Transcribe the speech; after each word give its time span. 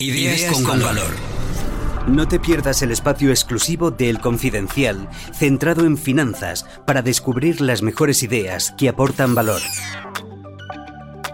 Ideas, 0.00 0.62
con, 0.62 0.80
valor. 0.80 1.10
No 2.06 2.28
te 2.28 2.38
pierdas 2.38 2.82
el 2.82 2.92
espacio 2.92 3.30
exclusivo 3.30 3.90
de 3.90 4.08
El 4.08 4.20
Confidencial, 4.20 5.08
centrado 5.32 5.86
en 5.86 5.98
finanzas, 5.98 6.64
para 6.86 7.02
descubrir 7.02 7.60
las 7.60 7.82
mejores 7.82 8.22
ideas 8.22 8.72
que 8.78 8.88
aportan 8.88 9.34
valor. 9.34 9.60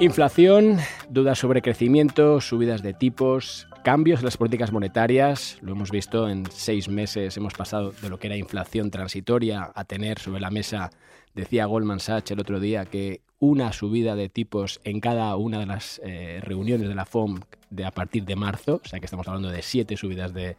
Inflación, 0.00 0.78
dudas 1.10 1.38
sobre 1.38 1.60
crecimiento, 1.60 2.40
subidas 2.40 2.82
de 2.82 2.94
tipos, 2.94 3.68
cambios 3.84 4.20
en 4.20 4.24
las 4.24 4.38
políticas 4.38 4.72
monetarias. 4.72 5.58
Lo 5.60 5.72
hemos 5.72 5.90
visto 5.90 6.26
en 6.30 6.46
seis 6.50 6.88
meses, 6.88 7.36
hemos 7.36 7.52
pasado 7.52 7.92
de 8.00 8.08
lo 8.08 8.18
que 8.18 8.28
era 8.28 8.36
inflación 8.38 8.90
transitoria 8.90 9.72
a 9.74 9.84
tener 9.84 10.18
sobre 10.18 10.40
la 10.40 10.50
mesa, 10.50 10.90
decía 11.34 11.66
Goldman 11.66 12.00
Sachs 12.00 12.30
el 12.30 12.40
otro 12.40 12.60
día, 12.60 12.84
que 12.84 13.20
una 13.38 13.72
subida 13.72 14.16
de 14.16 14.28
tipos 14.28 14.80
en 14.84 15.00
cada 15.00 15.36
una 15.36 15.58
de 15.58 15.66
las 15.66 16.00
eh, 16.04 16.40
reuniones 16.42 16.88
de 16.88 16.94
la 16.94 17.04
FOM 17.04 17.40
de 17.70 17.84
a 17.84 17.90
partir 17.90 18.24
de 18.24 18.36
marzo, 18.36 18.80
o 18.84 18.88
sea 18.88 19.00
que 19.00 19.06
estamos 19.06 19.28
hablando 19.28 19.50
de 19.50 19.62
siete 19.62 19.96
subidas 19.96 20.32
de, 20.32 20.56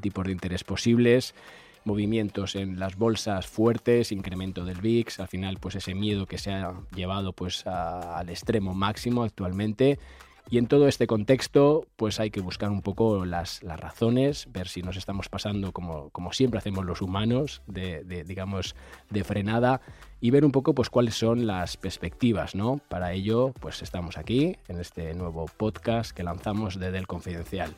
tipos 0.00 0.24
de 0.24 0.32
interés 0.32 0.64
posibles 0.64 1.34
movimientos 1.84 2.56
en 2.56 2.78
las 2.78 2.96
bolsas 2.96 3.46
fuertes, 3.46 4.12
incremento 4.12 4.64
del 4.64 4.80
VIX, 4.80 5.20
al 5.20 5.28
final 5.28 5.56
pues 5.58 5.76
ese 5.76 5.94
miedo 5.94 6.26
que 6.26 6.36
se 6.36 6.52
ha 6.52 6.74
llevado 6.94 7.32
pues 7.32 7.66
al 7.66 8.28
extremo 8.28 8.74
máximo 8.74 9.22
actualmente 9.22 9.98
y 10.48 10.58
en 10.58 10.66
todo 10.66 10.88
este 10.88 11.06
contexto, 11.06 11.86
pues 11.96 12.20
hay 12.20 12.30
que 12.30 12.40
buscar 12.40 12.70
un 12.70 12.82
poco 12.82 13.24
las, 13.24 13.62
las 13.62 13.78
razones, 13.78 14.48
ver 14.52 14.68
si 14.68 14.82
nos 14.82 14.96
estamos 14.96 15.28
pasando, 15.28 15.72
como, 15.72 16.10
como 16.10 16.32
siempre 16.32 16.58
hacemos 16.58 16.84
los 16.84 17.02
humanos, 17.02 17.62
de, 17.66 18.04
de, 18.04 18.24
digamos, 18.24 18.74
de 19.10 19.24
frenada, 19.24 19.80
y 20.20 20.30
ver 20.30 20.44
un 20.44 20.52
poco 20.52 20.74
pues 20.74 20.90
cuáles 20.90 21.14
son 21.14 21.46
las 21.46 21.76
perspectivas, 21.76 22.54
¿no? 22.54 22.80
Para 22.88 23.12
ello, 23.12 23.52
pues 23.60 23.82
estamos 23.82 24.18
aquí, 24.18 24.56
en 24.68 24.80
este 24.80 25.14
nuevo 25.14 25.46
podcast 25.56 26.12
que 26.12 26.22
lanzamos 26.22 26.78
desde 26.78 26.98
El 26.98 27.06
Confidencial. 27.06 27.74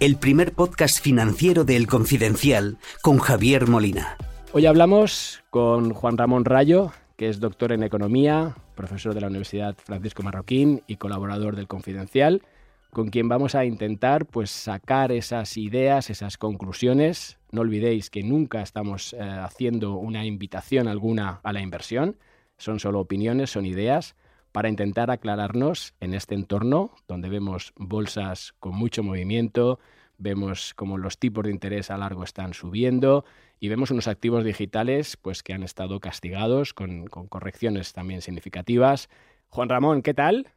El 0.00 0.16
primer 0.16 0.52
podcast 0.52 1.00
financiero 1.00 1.64
de 1.64 1.76
El 1.76 1.86
Confidencial 1.86 2.78
con 3.02 3.18
Javier 3.18 3.68
Molina. 3.68 4.16
Hoy 4.52 4.66
hablamos 4.66 5.42
con 5.50 5.92
Juan 5.92 6.16
Ramón 6.16 6.44
Rayo, 6.44 6.92
que 7.16 7.28
es 7.28 7.40
doctor 7.40 7.72
en 7.72 7.82
Economía, 7.82 8.54
profesor 8.74 9.14
de 9.14 9.20
la 9.20 9.28
Universidad 9.28 9.76
Francisco 9.82 10.22
Marroquín 10.22 10.82
y 10.86 10.96
colaborador 10.96 11.56
del 11.56 11.68
Confidencial, 11.68 12.42
con 12.90 13.08
quien 13.08 13.28
vamos 13.28 13.54
a 13.54 13.64
intentar 13.64 14.26
pues, 14.26 14.50
sacar 14.50 15.12
esas 15.12 15.56
ideas, 15.56 16.10
esas 16.10 16.38
conclusiones. 16.38 17.38
No 17.50 17.62
olvidéis 17.62 18.10
que 18.10 18.22
nunca 18.22 18.62
estamos 18.62 19.12
eh, 19.14 19.18
haciendo 19.20 19.96
una 19.96 20.24
invitación 20.24 20.88
alguna 20.88 21.40
a 21.42 21.52
la 21.52 21.60
inversión, 21.60 22.16
son 22.56 22.78
solo 22.80 23.00
opiniones, 23.00 23.50
son 23.50 23.66
ideas, 23.66 24.14
para 24.52 24.68
intentar 24.68 25.10
aclararnos 25.10 25.94
en 25.98 26.14
este 26.14 26.36
entorno 26.36 26.92
donde 27.08 27.28
vemos 27.28 27.72
bolsas 27.76 28.54
con 28.60 28.76
mucho 28.76 29.02
movimiento, 29.02 29.80
vemos 30.18 30.74
como 30.74 30.98
los 30.98 31.18
tipos 31.18 31.44
de 31.44 31.50
interés 31.50 31.90
a 31.90 31.96
largo 31.96 32.24
están 32.24 32.54
subiendo 32.54 33.24
y 33.60 33.68
vemos 33.68 33.90
unos 33.90 34.08
activos 34.08 34.44
digitales 34.44 35.16
pues 35.16 35.42
que 35.42 35.52
han 35.52 35.62
estado 35.62 36.00
castigados 36.00 36.74
con, 36.74 37.06
con, 37.06 37.26
correcciones 37.28 37.92
también 37.92 38.22
significativas. 38.22 39.08
Juan 39.48 39.68
Ramón, 39.68 40.02
¿qué 40.02 40.14
tal? 40.14 40.48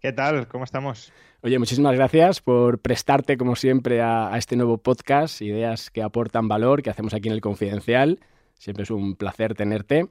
¿Qué 0.00 0.12
tal? 0.12 0.46
¿Cómo 0.48 0.64
estamos? 0.64 1.12
Oye, 1.42 1.58
muchísimas 1.58 1.94
gracias 1.94 2.40
por 2.40 2.80
prestarte 2.80 3.36
como 3.36 3.56
siempre 3.56 4.00
a, 4.00 4.32
a 4.32 4.38
este 4.38 4.56
nuevo 4.56 4.78
podcast, 4.78 5.42
ideas 5.42 5.90
que 5.90 6.02
aportan 6.02 6.48
valor, 6.48 6.82
que 6.82 6.90
hacemos 6.90 7.14
aquí 7.14 7.28
en 7.28 7.34
el 7.34 7.40
Confidencial. 7.40 8.20
Siempre 8.54 8.84
es 8.84 8.90
un 8.90 9.16
placer 9.16 9.54
tenerte. 9.54 10.08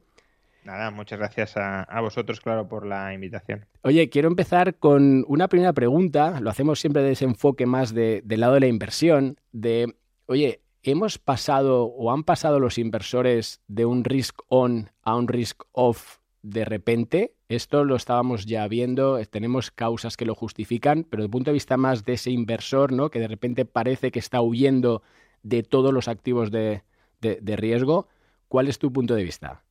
Nada, 0.67 0.91
muchas 0.91 1.17
gracias 1.17 1.55
a, 1.55 2.01
vosotros, 2.01 2.41
claro, 2.41 2.67
por 2.67 2.85
la 2.85 3.13
invitación. 3.13 3.66
Oye, 3.83 4.09
quiero 4.09 4.28
empezar 4.28 4.75
con 4.75 5.23
una 5.29 5.47
primera 5.47 5.72
pregunta. 5.72 6.41
Lo 6.41 6.50
hacemos 6.50 6.81
siempre 6.81 7.03
de 7.03 7.13
ese 7.13 7.23
enfoque 7.23 7.66
más 7.66 7.94
de, 7.94 8.22
del 8.25 8.41
lado 8.41 8.55
de 8.55 8.59
la 8.59 8.67
inversión. 8.67 9.39
De, 9.53 9.95
oye, 10.25 10.59
¿hemos 10.83 11.19
pasado 11.19 11.85
o 11.85 12.11
han 12.11 12.25
pasado 12.25 12.59
los 12.59 12.78
inversores 12.78 13.61
de 13.69 13.85
un 13.85 14.03
risk 14.03 14.41
on 14.50 14.91
a 15.03 15.16
un 15.16 15.29
risk 15.29 15.63
off 15.72 16.17
de 16.41 16.66
repente? 16.66 17.34
Esto 17.47 17.85
lo 17.85 17.95
estábamos 17.95 18.45
ya 18.45 18.67
viendo, 18.67 19.23
tenemos 19.28 19.72
causas 19.72 20.17
que 20.17 20.25
lo 20.25 20.35
justifican, 20.35 21.05
pero 21.09 21.22
desde 21.22 21.28
el 21.28 21.31
punto 21.31 21.51
de 21.51 21.53
vista 21.53 21.78
más 21.78 22.03
de 22.03 22.11
ese 22.11 22.31
inversor, 22.31 22.91
¿no? 22.91 23.09
Que 23.09 23.22
de 23.22 23.29
repente 23.29 23.63
parece 23.63 24.11
que 24.11 24.19
está 24.19 24.41
huyendo 24.41 25.01
de 25.44 25.63
todos 25.63 25.94
los 25.94 26.09
activos 26.09 26.51
de 26.51 26.81
riesgo. 27.22 28.09
¿Cuál 28.49 28.67
es 28.67 28.79
tu 28.79 28.91
punto 28.91 29.16
de 29.16 29.23
vista? 29.23 29.63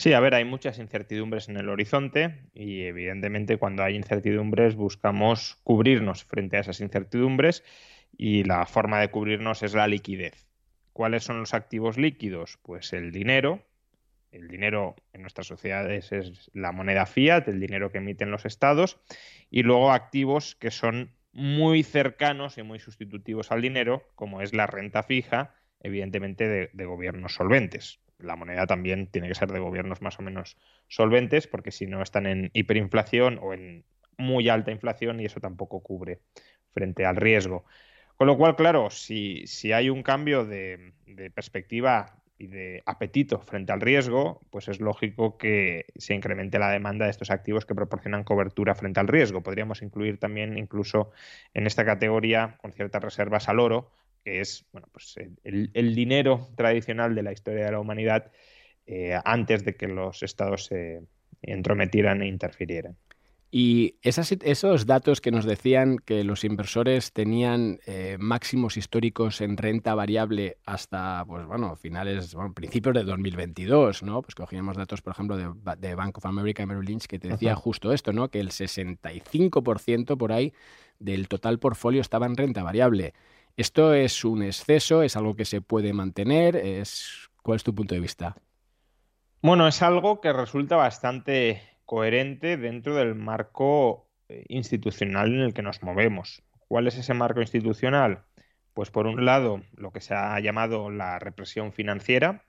Sí, 0.00 0.14
a 0.14 0.20
ver, 0.20 0.34
hay 0.34 0.46
muchas 0.46 0.78
incertidumbres 0.78 1.50
en 1.50 1.58
el 1.58 1.68
horizonte 1.68 2.48
y 2.54 2.84
evidentemente 2.84 3.58
cuando 3.58 3.82
hay 3.82 3.96
incertidumbres 3.96 4.74
buscamos 4.74 5.58
cubrirnos 5.62 6.24
frente 6.24 6.56
a 6.56 6.60
esas 6.60 6.80
incertidumbres 6.80 7.62
y 8.16 8.44
la 8.44 8.64
forma 8.64 8.98
de 8.98 9.10
cubrirnos 9.10 9.62
es 9.62 9.74
la 9.74 9.86
liquidez. 9.86 10.48
¿Cuáles 10.94 11.24
son 11.24 11.40
los 11.40 11.52
activos 11.52 11.98
líquidos? 11.98 12.58
Pues 12.62 12.94
el 12.94 13.12
dinero. 13.12 13.62
El 14.32 14.48
dinero 14.48 14.96
en 15.12 15.20
nuestras 15.20 15.48
sociedades 15.48 16.12
es 16.12 16.50
la 16.54 16.72
moneda 16.72 17.04
fiat, 17.04 17.46
el 17.48 17.60
dinero 17.60 17.92
que 17.92 17.98
emiten 17.98 18.30
los 18.30 18.46
estados, 18.46 18.98
y 19.50 19.64
luego 19.64 19.92
activos 19.92 20.54
que 20.54 20.70
son 20.70 21.12
muy 21.34 21.82
cercanos 21.82 22.56
y 22.56 22.62
muy 22.62 22.78
sustitutivos 22.78 23.52
al 23.52 23.60
dinero, 23.60 24.08
como 24.14 24.40
es 24.40 24.54
la 24.54 24.66
renta 24.66 25.02
fija, 25.02 25.56
evidentemente 25.78 26.48
de, 26.48 26.70
de 26.72 26.84
gobiernos 26.86 27.34
solventes 27.34 28.00
la 28.22 28.36
moneda 28.36 28.66
también 28.66 29.06
tiene 29.06 29.28
que 29.28 29.34
ser 29.34 29.50
de 29.52 29.58
gobiernos 29.58 30.02
más 30.02 30.18
o 30.18 30.22
menos 30.22 30.56
solventes, 30.88 31.46
porque 31.46 31.70
si 31.70 31.86
no 31.86 32.02
están 32.02 32.26
en 32.26 32.50
hiperinflación 32.52 33.38
o 33.42 33.52
en 33.54 33.84
muy 34.16 34.48
alta 34.48 34.70
inflación 34.70 35.20
y 35.20 35.24
eso 35.24 35.40
tampoco 35.40 35.80
cubre 35.80 36.20
frente 36.72 37.04
al 37.06 37.16
riesgo. 37.16 37.64
Con 38.16 38.26
lo 38.26 38.36
cual, 38.36 38.54
claro, 38.54 38.90
si, 38.90 39.46
si 39.46 39.72
hay 39.72 39.88
un 39.88 40.02
cambio 40.02 40.44
de, 40.44 40.92
de, 41.06 41.30
perspectiva 41.30 42.20
y 42.36 42.48
de 42.48 42.82
apetito 42.84 43.40
frente 43.40 43.72
al 43.72 43.80
riesgo, 43.80 44.42
pues 44.50 44.68
es 44.68 44.78
lógico 44.78 45.38
que 45.38 45.86
se 45.96 46.14
incremente 46.14 46.58
la 46.58 46.70
demanda 46.70 47.06
de 47.06 47.10
estos 47.10 47.30
activos 47.30 47.64
que 47.64 47.74
proporcionan 47.74 48.24
cobertura 48.24 48.74
frente 48.74 49.00
al 49.00 49.08
riesgo. 49.08 49.42
Podríamos 49.42 49.80
incluir 49.82 50.18
también 50.18 50.58
incluso 50.58 51.12
en 51.54 51.66
esta 51.66 51.84
categoría 51.84 52.58
con 52.60 52.72
ciertas 52.72 53.02
reservas 53.02 53.48
al 53.48 53.58
oro, 53.58 53.90
que 54.24 54.40
es 54.40 54.66
bueno, 54.72 54.88
pues 54.92 55.14
el, 55.44 55.70
el, 55.74 55.94
dinero 55.94 56.48
tradicional 56.56 57.14
de 57.14 57.22
la 57.22 57.32
historia 57.32 57.64
de 57.64 57.72
la 57.72 57.80
humanidad 57.80 58.30
eh, 58.86 59.18
antes 59.24 59.64
de 59.64 59.74
que 59.76 59.88
los 59.88 60.22
estados 60.22 60.66
se 60.66 61.02
entrometieran 61.42 62.22
e 62.22 62.26
interfirieran. 62.26 62.96
Y 63.52 63.96
esas, 64.02 64.30
esos 64.30 64.86
datos 64.86 65.20
que 65.20 65.32
nos 65.32 65.44
decían 65.44 65.98
que 65.98 66.22
los 66.22 66.44
inversores 66.44 67.12
tenían 67.12 67.80
eh, 67.84 68.16
máximos 68.20 68.76
históricos 68.76 69.40
en 69.40 69.56
renta 69.56 69.96
variable 69.96 70.58
hasta, 70.64 71.24
pues 71.26 71.46
bueno, 71.46 71.74
finales, 71.74 72.32
bueno, 72.32 72.54
principios 72.54 72.94
de 72.94 73.02
2022, 73.02 74.04
¿no? 74.04 74.22
Pues 74.22 74.36
cogíamos 74.36 74.76
datos, 74.76 75.02
por 75.02 75.14
ejemplo, 75.14 75.36
de, 75.36 75.50
de 75.78 75.94
Bank 75.96 76.18
of 76.18 76.26
America, 76.26 76.64
Merrill 76.64 76.86
Lynch, 76.86 77.06
que 77.06 77.18
te 77.18 77.26
decía 77.26 77.56
justo 77.56 77.92
esto, 77.92 78.12
¿no? 78.12 78.28
Que 78.28 78.38
el 78.38 78.50
65% 78.50 80.16
por 80.16 80.32
ahí 80.32 80.52
del 81.00 81.26
total 81.26 81.58
portfolio 81.58 82.02
estaba 82.02 82.26
en 82.26 82.36
renta 82.36 82.62
variable. 82.62 83.14
¿Esto 83.56 83.94
es 83.94 84.24
un 84.24 84.42
exceso? 84.42 85.02
¿Es 85.02 85.16
algo 85.16 85.34
que 85.34 85.44
se 85.44 85.60
puede 85.60 85.92
mantener? 85.92 86.56
¿Es... 86.56 87.28
¿Cuál 87.42 87.56
es 87.56 87.64
tu 87.64 87.74
punto 87.74 87.94
de 87.94 88.00
vista? 88.00 88.36
Bueno, 89.42 89.66
es 89.66 89.82
algo 89.82 90.20
que 90.20 90.32
resulta 90.32 90.76
bastante 90.76 91.62
coherente 91.86 92.56
dentro 92.56 92.94
del 92.94 93.14
marco 93.14 94.10
eh, 94.28 94.44
institucional 94.48 95.32
en 95.32 95.40
el 95.40 95.54
que 95.54 95.62
nos 95.62 95.82
movemos. 95.82 96.42
¿Cuál 96.68 96.86
es 96.86 96.96
ese 96.96 97.14
marco 97.14 97.40
institucional? 97.40 98.24
Pues 98.74 98.90
por 98.90 99.06
un 99.06 99.24
lado, 99.24 99.62
lo 99.72 99.90
que 99.90 100.00
se 100.00 100.14
ha 100.14 100.38
llamado 100.40 100.90
la 100.90 101.18
represión 101.18 101.72
financiera, 101.72 102.44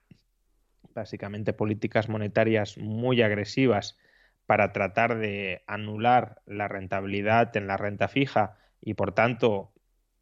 básicamente 0.93 1.53
políticas 1.53 2.09
monetarias 2.09 2.77
muy 2.77 3.21
agresivas 3.21 3.97
para 4.45 4.73
tratar 4.73 5.17
de 5.17 5.63
anular 5.65 6.41
la 6.45 6.67
rentabilidad 6.67 7.55
en 7.55 7.67
la 7.67 7.77
renta 7.77 8.07
fija 8.07 8.57
y 8.81 8.93
por 8.95 9.13
tanto 9.13 9.71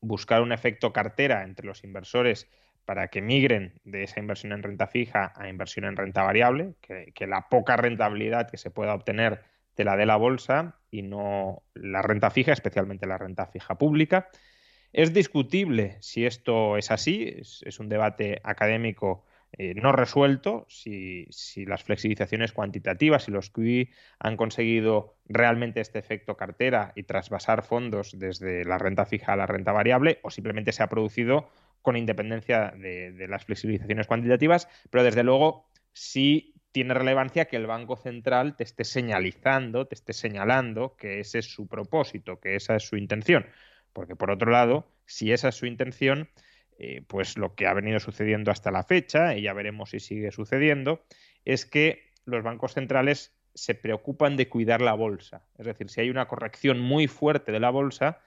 buscar 0.01 0.41
un 0.41 0.51
efecto 0.51 0.93
cartera 0.93 1.43
entre 1.43 1.65
los 1.65 1.83
inversores 1.83 2.47
para 2.89 3.09
que 3.09 3.21
migren 3.21 3.79
de 3.83 4.01
esa 4.01 4.19
inversión 4.19 4.51
en 4.51 4.63
renta 4.63 4.87
fija 4.87 5.31
a 5.35 5.47
inversión 5.47 5.85
en 5.85 5.95
renta 5.95 6.23
variable, 6.23 6.73
que, 6.81 7.27
la 7.27 7.47
poca 7.47 7.77
rentabilidad 7.77 8.49
que 8.49 8.57
se 8.57 8.71
pueda 8.71 8.95
obtener 8.95 9.43
te 9.75 9.83
la 9.83 9.95
dé 9.95 10.07
la 10.07 10.15
bolsa 10.15 10.79
y 10.89 11.03
no 11.03 11.61
la 11.75 12.01
renta 12.01 12.31
fija, 12.31 12.51
especialmente 12.51 13.05
la 13.05 13.19
renta 13.19 13.45
fija 13.45 13.77
pública. 13.77 14.29
Es 14.91 15.13
discutible 15.13 15.97
si 16.01 16.25
esto 16.25 16.77
es 16.77 16.89
así, 16.89 17.31
es, 17.37 17.79
un 17.79 17.89
debate 17.89 18.41
académico 18.43 19.23
eh, 19.57 19.73
no 19.75 19.91
resuelto, 19.91 20.65
si, 20.69 21.27
las 21.65 21.83
flexibilizaciones 21.83 22.51
cuantitativas, 22.51 23.27
y 23.27 23.31
los 23.31 23.49
QE 23.49 23.89
han 24.19 24.37
conseguido 24.37 25.17
realmente 25.25 25.81
este 25.81 25.99
efecto 25.99 26.37
cartera 26.37 26.93
y 26.95 27.03
trasvasar 27.03 27.63
fondos 27.63 28.17
desde 28.17 28.63
la 28.65 28.77
renta 28.77 29.05
fija 29.05 29.33
a 29.33 29.37
la 29.37 29.47
renta 29.47 29.71
variable, 29.71 30.19
o 30.23 30.29
simplemente 30.29 30.71
se 30.71 30.83
ha 30.83 30.87
producido 30.87 31.49
con 31.81 31.97
independencia 31.97 32.73
de, 32.77 33.11
de 33.11 33.27
las 33.27 33.45
flexibilizaciones 33.45 34.07
cuantitativas, 34.07 34.67
pero 34.89 35.03
desde 35.03 35.23
luego 35.23 35.69
sí 35.93 36.53
tiene 36.71 36.93
relevancia 36.93 37.45
que 37.45 37.55
el 37.55 37.65
Banco 37.65 37.95
Central 37.95 38.55
te 38.55 38.63
esté 38.63 38.83
señalizando, 38.83 39.87
te 39.87 39.95
esté 39.95 40.13
señalando 40.13 40.95
que 40.95 41.19
ese 41.19 41.39
es 41.39 41.51
su 41.51 41.67
propósito, 41.67 42.39
que 42.39 42.55
esa 42.55 42.75
es 42.75 42.83
su 42.83 42.95
intención. 42.95 43.47
Porque 43.93 44.15
por 44.15 44.29
otro 44.31 44.51
lado, 44.51 44.87
si 45.05 45.31
esa 45.31 45.49
es 45.49 45.55
su 45.55 45.65
intención, 45.65 46.29
eh, 46.79 47.03
pues 47.05 47.37
lo 47.37 47.55
que 47.55 47.67
ha 47.67 47.73
venido 47.73 47.99
sucediendo 47.99 48.51
hasta 48.51 48.71
la 48.71 48.83
fecha, 48.83 49.35
y 49.35 49.41
ya 49.41 49.53
veremos 49.53 49.89
si 49.89 49.99
sigue 49.99 50.31
sucediendo, 50.31 51.03
es 51.43 51.65
que 51.65 52.13
los 52.23 52.41
bancos 52.41 52.73
centrales 52.73 53.35
se 53.53 53.75
preocupan 53.75 54.37
de 54.37 54.47
cuidar 54.47 54.79
la 54.79 54.93
bolsa. 54.93 55.43
Es 55.57 55.65
decir, 55.65 55.89
si 55.89 55.99
hay 55.99 56.09
una 56.09 56.29
corrección 56.29 56.79
muy 56.79 57.07
fuerte 57.07 57.51
de 57.51 57.59
la 57.59 57.69
bolsa, 57.69 58.21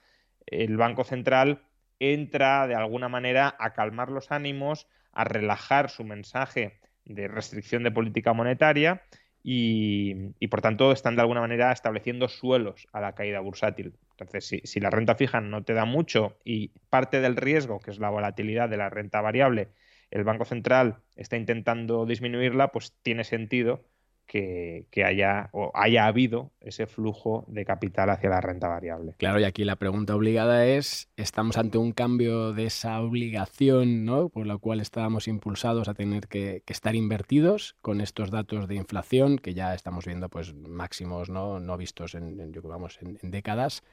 el 0.45 0.77
Banco 0.77 1.03
Central 1.03 1.63
entra 1.97 2.67
de 2.67 2.75
alguna 2.75 3.09
manera 3.09 3.55
a 3.59 3.73
calmar 3.73 4.09
los 4.09 4.31
ánimos, 4.31 4.87
a 5.11 5.23
relajar 5.23 5.89
su 5.89 6.03
mensaje 6.03 6.79
de 7.05 7.27
restricción 7.27 7.81
de 7.83 7.91
política 7.91 8.33
monetaria 8.33 9.01
y, 9.43 10.47
por 10.47 10.61
tanto 10.61 10.93
están 10.93 11.15
de 11.15 11.21
alguna 11.21 11.41
manera 11.41 11.71
estableciendo 11.71 12.29
suelos 12.29 12.87
a 12.93 13.01
la 13.01 13.13
caída 13.13 13.41
bursátil. 13.41 13.93
Entonces, 14.11 14.61
si, 14.63 14.79
la 14.79 14.89
renta 14.89 15.15
fija 15.15 15.41
no 15.41 15.63
te 15.63 15.73
da 15.73 15.85
mucho 15.85 16.37
y 16.45 16.69
parte 16.89 17.19
del 17.19 17.35
riesgo, 17.35 17.79
que 17.79 17.91
es 17.91 17.99
la 17.99 18.09
volatilidad 18.09 18.69
de 18.69 18.77
la 18.77 18.89
renta 18.89 19.19
variable, 19.21 19.69
el 20.11 20.23
Banco 20.23 20.45
Central 20.45 20.99
está 21.15 21.35
intentando 21.35 22.05
disminuirla, 22.05 22.69
pues 22.69 22.93
tiene 23.01 23.23
sentido 23.25 23.83
que, 24.33 25.03
haya 25.05 25.49
o 25.51 25.71
haya 25.75 26.07
habido 26.07 26.51
ese 26.59 26.87
flujo 26.87 27.45
de 27.47 27.65
capital 27.65 28.09
hacia 28.09 28.31
la 28.31 28.41
renta 28.41 28.67
variable. 28.67 29.13
Claro, 29.17 29.39
y 29.39 29.43
aquí 29.43 29.63
la 29.63 29.75
pregunta 29.75 30.15
obligada 30.15 30.65
es, 30.65 31.11
¿estamos 31.17 31.57
ante 31.57 31.77
un 31.77 31.91
cambio 31.91 32.51
de 32.51 32.65
esa 32.65 32.99
obligación 33.01 34.05
¿no? 34.05 34.29
por 34.29 34.47
la 34.47 34.57
cual 34.57 34.79
estábamos 34.79 35.27
impulsados 35.27 35.87
a 35.87 35.93
tener 35.93 36.27
que, 36.27 36.63
estar 36.65 36.95
invertidos 36.95 37.75
con 37.81 38.01
estos 38.01 38.31
datos 38.31 38.67
de 38.67 38.73
inflación 38.73 39.37
que 39.37 39.53
ya 39.53 39.75
estamos 39.75 40.05
viendo 40.05 40.29
pues 40.29 40.55
máximos 40.55 41.29
no, 41.29 41.59
no 41.59 41.77
vistos 41.77 42.15
en, 42.15 42.51
vamos, 42.63 42.97
en, 43.03 43.29
décadas? 43.29 43.83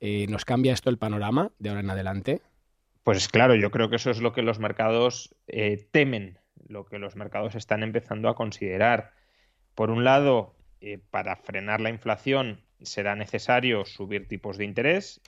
Eh, 0.00 0.26
¿Nos 0.28 0.44
cambia 0.44 0.74
esto 0.74 0.90
el 0.90 0.98
panorama 0.98 1.52
de 1.58 1.70
ahora 1.70 1.80
en 1.80 1.88
adelante? 1.88 2.42
Pues 3.02 3.28
claro, 3.28 3.54
yo 3.54 3.70
creo 3.70 3.88
que 3.88 3.96
eso 3.96 4.10
es 4.10 4.20
lo 4.20 4.34
que 4.34 4.42
los 4.42 4.58
mercados 4.58 5.34
eh, 5.46 5.88
temen, 5.90 6.38
lo 6.68 6.84
que 6.84 6.98
los 6.98 7.16
mercados 7.16 7.54
están 7.54 7.82
empezando 7.82 8.28
a 8.28 8.34
considerar 8.34 9.12
por 9.76 9.90
un 9.90 10.02
lado, 10.04 10.56
eh, 10.80 10.98
para 11.10 11.36
frenar 11.36 11.80
la 11.80 11.90
inflación 11.90 12.60
será 12.82 13.14
necesario 13.14 13.84
subir 13.84 14.26
tipos 14.26 14.56
de 14.56 14.64
interés. 14.64 15.20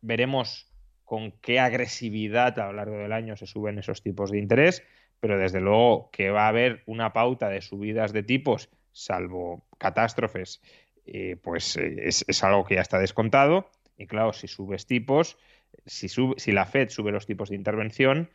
Veremos 0.00 0.72
con 1.04 1.32
qué 1.32 1.58
agresividad 1.58 2.58
a 2.58 2.66
lo 2.66 2.74
largo 2.74 2.96
del 2.98 3.12
año 3.12 3.36
se 3.36 3.46
suben 3.46 3.78
esos 3.78 4.02
tipos 4.02 4.30
de 4.30 4.38
interés, 4.38 4.82
pero 5.20 5.38
desde 5.38 5.60
luego 5.60 6.10
que 6.12 6.30
va 6.30 6.44
a 6.44 6.48
haber 6.48 6.82
una 6.86 7.12
pauta 7.12 7.48
de 7.48 7.60
subidas 7.60 8.12
de 8.12 8.22
tipos, 8.22 8.70
salvo 8.92 9.66
catástrofes, 9.78 10.62
eh, 11.04 11.36
pues 11.42 11.76
eh, 11.76 12.06
es, 12.06 12.44
algo 12.44 12.64
que 12.64 12.76
ya 12.76 12.82
está 12.82 12.98
descontado. 13.00 13.70
Y 13.98 14.06
claro, 14.06 14.32
si 14.32 14.46
subes 14.46 14.86
tipos, 14.86 15.36
si, 15.84 16.08
si 16.08 16.52
la 16.52 16.66
Fed 16.66 16.90
sube 16.90 17.10
los 17.10 17.26
tipos 17.26 17.50
de 17.50 17.56
intervención, 17.56 18.30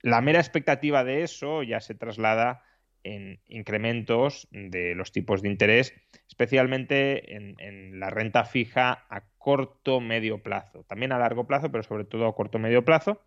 la 0.00 0.20
mera 0.20 0.40
expectativa 0.40 1.04
de 1.04 1.22
eso 1.22 1.62
ya 1.62 1.80
se 1.80 1.94
traslada 1.94 2.64
en 3.04 3.40
incrementos 3.46 4.48
de 4.50 4.94
los 4.94 5.12
tipos 5.12 5.42
de 5.42 5.48
interés, 5.48 5.94
especialmente 6.28 7.36
en, 7.36 8.00
la 8.00 8.10
renta 8.10 8.44
fija 8.44 9.06
a 9.08 9.24
corto 9.38 10.00
medio 10.00 10.42
plazo, 10.42 10.84
también 10.84 11.12
a 11.12 11.18
largo 11.18 11.46
plazo, 11.46 11.70
pero 11.70 11.82
sobre 11.82 12.04
todo 12.04 12.26
a 12.26 12.34
corto 12.34 12.58
medio 12.58 12.84
plazo. 12.84 13.22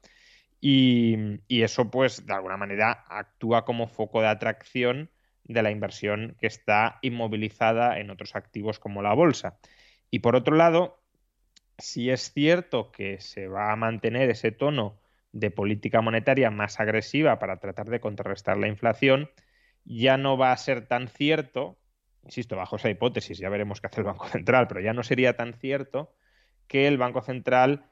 Y, 0.60 1.40
eso, 1.48 1.92
pues, 1.92 2.26
de 2.26 2.34
alguna 2.34 2.58
manera 2.58 3.06
actúa 3.08 3.66
como 3.66 3.88
foco 3.88 4.22
de 4.22 4.28
atracción 4.28 5.12
de 5.44 5.62
la 5.62 5.70
inversión 5.70 6.36
que 6.40 6.48
está 6.48 6.98
inmovilizada 7.02 8.00
en 8.00 8.10
otros 8.10 8.36
activos 8.36 8.80
como 8.80 9.04
la 9.04 9.14
bolsa. 9.14 9.60
Y 10.10 10.20
por 10.20 10.36
otro 10.36 10.56
lado, 10.56 11.00
si 11.78 12.10
es 12.10 12.32
cierto 12.34 12.92
que 12.92 13.20
se 13.20 13.48
va 13.48 13.72
a 13.72 13.76
mantener 13.76 14.30
ese 14.30 14.52
tono 14.52 15.00
de 15.32 15.52
política 15.52 16.02
monetaria 16.02 16.50
más 16.50 16.80
agresiva 16.80 17.38
para 17.40 17.60
tratar 17.60 17.90
de 17.90 18.00
contrarrestar 18.00 18.58
la 18.58 18.68
inflación, 18.68 19.30
ya 19.86 20.18
no 20.18 20.38
va 20.38 20.52
a 20.52 20.58
ser 20.58 20.88
tan 20.88 21.08
cierto, 21.08 21.78
insisto, 22.24 22.56
bajo 22.56 22.76
esa 22.76 22.90
hipótesis, 22.90 23.38
ya 23.38 23.50
veremos 23.50 23.80
qué 23.80 23.88
hace 23.88 24.02
el 24.02 24.08
Banco 24.08 24.28
Central, 24.28 24.68
pero 24.68 24.82
ya 24.82 24.94
no 24.94 25.04
sería 25.04 25.36
tan 25.36 25.54
cierto 25.54 26.14
que 26.68 26.88
el 26.88 26.98
Banco 26.98 27.22
Central 27.22 27.86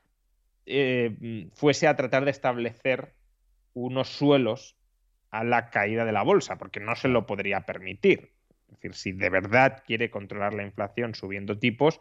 eh, 0.66 1.50
fuese 1.54 1.88
a 1.88 1.95
tratar 1.95 2.25
de 2.25 2.31
establecer 2.31 3.13
unos 3.74 4.10
suelos 4.10 4.75
a 5.30 5.44
la 5.44 5.69
caída 5.69 6.06
de 6.06 6.12
la 6.12 6.24
bolsa, 6.24 6.57
porque 6.57 6.80
no 6.80 6.95
se 6.95 7.07
lo 7.07 7.25
podría 7.25 7.62
permitir. 7.62 8.34
Es 8.68 8.80
decir, 8.80 8.95
si 8.95 9.12
de 9.12 9.30
verdad 9.30 9.84
quiere 9.86 10.10
controlar 10.10 10.54
la 10.54 10.63
inflación 10.63 11.16
subiendo 11.16 11.57
tipos, 11.57 12.00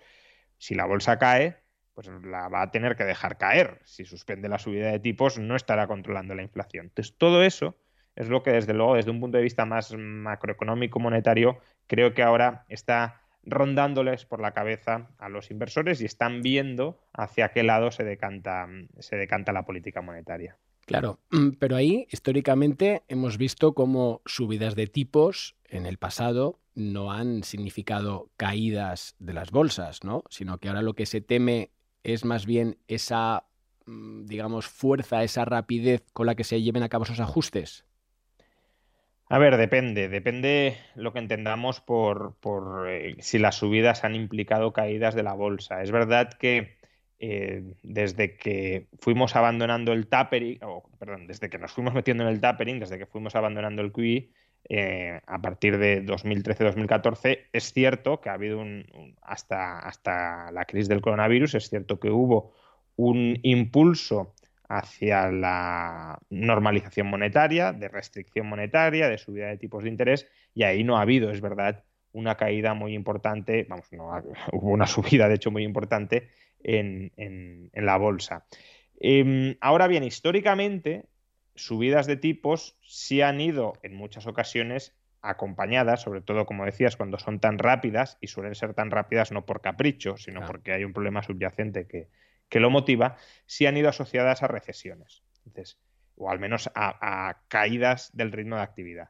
si 0.59 0.75
la 0.75 0.87
bolsa 0.87 1.19
cae, 1.19 1.57
pues 1.95 2.09
la 2.25 2.49
va 2.49 2.63
a 2.63 2.71
tener 2.71 2.97
que 2.97 3.05
dejar 3.05 3.37
caer. 3.37 3.81
Si 3.85 4.05
suspende 4.05 4.49
la 4.49 4.59
subida 4.59 4.91
de 4.91 4.99
tipos, 4.99 5.39
no 5.39 5.57
estará 5.57 5.87
controlando 5.87 6.35
la 6.35 6.43
inflación. 6.43 6.87
Entonces, 6.87 7.17
todo 7.17 7.43
eso 7.43 7.77
es 8.17 8.29
lo 8.29 8.43
que 8.43 8.53
desde 8.53 8.75
luego, 8.75 8.97
desde 8.97 9.11
un 9.11 9.21
punto 9.21 9.39
de 9.39 9.43
vista 9.43 9.65
más 9.65 9.95
macroeconómico 9.97 11.01
monetario, 11.01 11.59
creo 11.87 12.15
que 12.15 12.23
ahora 12.23 12.65
está 12.69 13.21
rondándoles 13.45 14.25
por 14.25 14.41
la 14.41 14.53
cabeza 14.53 15.11
a 15.19 15.29
los 15.29 15.51
inversores 15.51 16.01
y 16.01 16.05
están 16.05 16.43
viendo 16.43 17.01
hacia 17.13 17.53
qué 17.53 17.63
lado 17.63 17.91
se 17.91 18.05
decanta, 18.05 18.69
se 18.99 19.17
decanta 19.17 19.53
la 19.53 19.65
política 19.65 20.01
monetaria. 20.01 20.57
Claro, 20.87 21.21
pero 21.59 21.77
ahí 21.77 22.07
históricamente 22.11 23.03
hemos 23.09 23.39
visto 23.39 23.75
cómo 23.75 24.23
subidas 24.27 24.75
de 24.75 24.87
tipos 24.87 25.57
en 25.65 25.87
el 25.87 25.99
pasado 25.99 26.61
no 26.75 27.13
han 27.13 27.43
significado 27.43 28.31
caídas 28.37 29.15
de 29.19 29.35
las 29.35 29.51
bolsas, 29.51 30.05
¿no? 30.05 30.25
Sino 30.31 30.59
que 30.59 30.69
ahora 30.69 30.83
lo 30.83 30.95
que 30.95 31.07
se 31.07 31.21
teme 31.21 31.71
es 32.03 32.25
más 32.25 32.47
bien 32.47 32.79
esa, 32.89 33.45
mm, 33.87 34.25
digamos, 34.25 34.67
fuerza, 34.67 35.23
esa 35.23 35.45
rapidez 35.45 36.05
con 36.13 36.27
la 36.27 36.35
que 36.35 36.45
se 36.45 36.63
lleven 36.63 36.83
a 36.83 36.89
cabo 36.89 37.05
esos 37.05 37.21
ajustes. 37.21 37.85
A 39.33 39.39
ver, 39.39 39.57
depende, 39.57 40.11
depende 40.11 40.77
lo 40.95 41.15
que 41.15 41.19
entendamos 41.19 41.81
por, 41.81 42.37
eh, 42.87 43.17
si 43.21 43.39
las 43.39 43.55
subidas 43.55 44.05
han 44.05 44.15
implicado 44.15 44.75
caídas 44.75 45.15
de 45.15 45.23
la 45.23 45.33
bolsa. 45.33 45.83
Es 45.83 45.91
verdad 45.91 46.35
que 46.35 46.77
eh, 47.19 47.63
desde 47.83 48.37
que 48.37 48.89
fuimos 49.01 49.35
abandonando 49.35 49.95
el 49.95 50.07
tapering, 50.07 50.59
o 50.63 50.83
perdón, 50.99 51.27
desde 51.27 51.49
que 51.49 51.57
nos 51.57 51.73
fuimos 51.73 51.95
metiendo 51.95 52.25
en 52.25 52.29
el 52.29 52.43
tapering, 52.43 52.79
desde 52.79 52.99
que 52.99 53.07
fuimos 53.07 53.35
abandonando 53.35 53.81
el 53.81 53.91
QE, 53.91 54.29
eh, 54.69 55.23
a 55.27 55.41
partir 55.41 55.79
de 55.79 56.05
2013-2014, 56.05 57.47
es 57.55 57.73
cierto 57.73 58.21
que 58.21 58.29
ha 58.29 58.35
habido 58.35 58.59
un, 58.59 58.85
hasta, 59.23 59.79
hasta 59.79 60.53
la 60.53 60.67
crisis 60.67 60.89
del 60.91 61.01
coronavirus, 61.01 61.55
es 61.55 61.71
cierto 61.71 61.99
que 61.99 62.11
hubo 62.11 62.53
un 62.97 63.39
impulso 63.43 64.35
hacia 64.73 65.31
la 65.31 66.19
normalización 66.31 67.07
monetaria, 67.07 67.75
de 67.75 67.89
restricción 67.89 68.47
monetaria, 68.47 69.07
de 69.07 69.19
subida 69.19 69.49
de 69.49 69.59
tipos 69.59 69.85
de 69.85 69.91
interés, 69.91 70.27
y 70.55 70.63
ahí 70.63 70.83
no 70.83 70.97
ha 70.97 71.03
habido, 71.03 71.31
es 71.31 71.43
verdad, 71.43 71.85
una 72.13 72.39
caída 72.39 72.73
muy 72.73 72.95
importante, 72.95 73.67
vamos, 73.69 73.93
no 73.93 74.11
hubo 74.53 74.71
una 74.71 74.87
subida, 74.87 75.29
de 75.29 75.35
hecho, 75.35 75.51
muy 75.51 75.63
importante 75.63 76.29
en, 76.63 77.71
la 77.75 77.99
bolsa. 77.99 78.47
Em, 78.99 79.57
ahora 79.61 79.89
bien, 79.89 80.05
históricamente, 80.05 81.05
subidas 81.55 82.07
de 82.07 82.17
tipos 82.17 82.79
sí 82.81 83.21
han 83.21 83.43
ido 83.43 83.75
en 83.83 83.95
muchas 83.95 84.27
ocasiones 84.27 84.97
acompañadas, 85.21 86.01
sobre 86.01 86.23
todo, 86.23 86.47
como 86.47 86.65
decías, 86.65 86.97
cuando 86.97 87.19
son 87.19 87.41
tan 87.41 87.59
rápidas, 87.59 88.17
y 88.23 88.29
suelen 88.29 88.55
ser 88.55 88.73
tan 88.73 88.91
rápidas 88.91 89.33
no 89.33 89.45
por 89.45 89.61
capricho, 89.61 90.17
sino 90.17 90.47
porque 90.47 90.73
hay 90.73 90.85
un 90.85 90.95
problema 90.95 91.23
subyacente 91.23 91.87
que, 91.87 92.09
que 92.53 92.61
lo 92.61 92.69
motiva, 92.69 93.17
si 93.47 93.65
han 93.65 93.79
ido 93.79 93.89
asociadas 93.89 94.43
a 94.43 94.47
recesiones, 94.47 95.23
o 96.17 96.31
al 96.31 96.39
menos 96.39 96.71
a, 96.75 97.41
caídas 97.49 98.15
del 98.15 98.31
ritmo 98.31 98.57
de 98.57 98.63
actividad, 98.63 99.09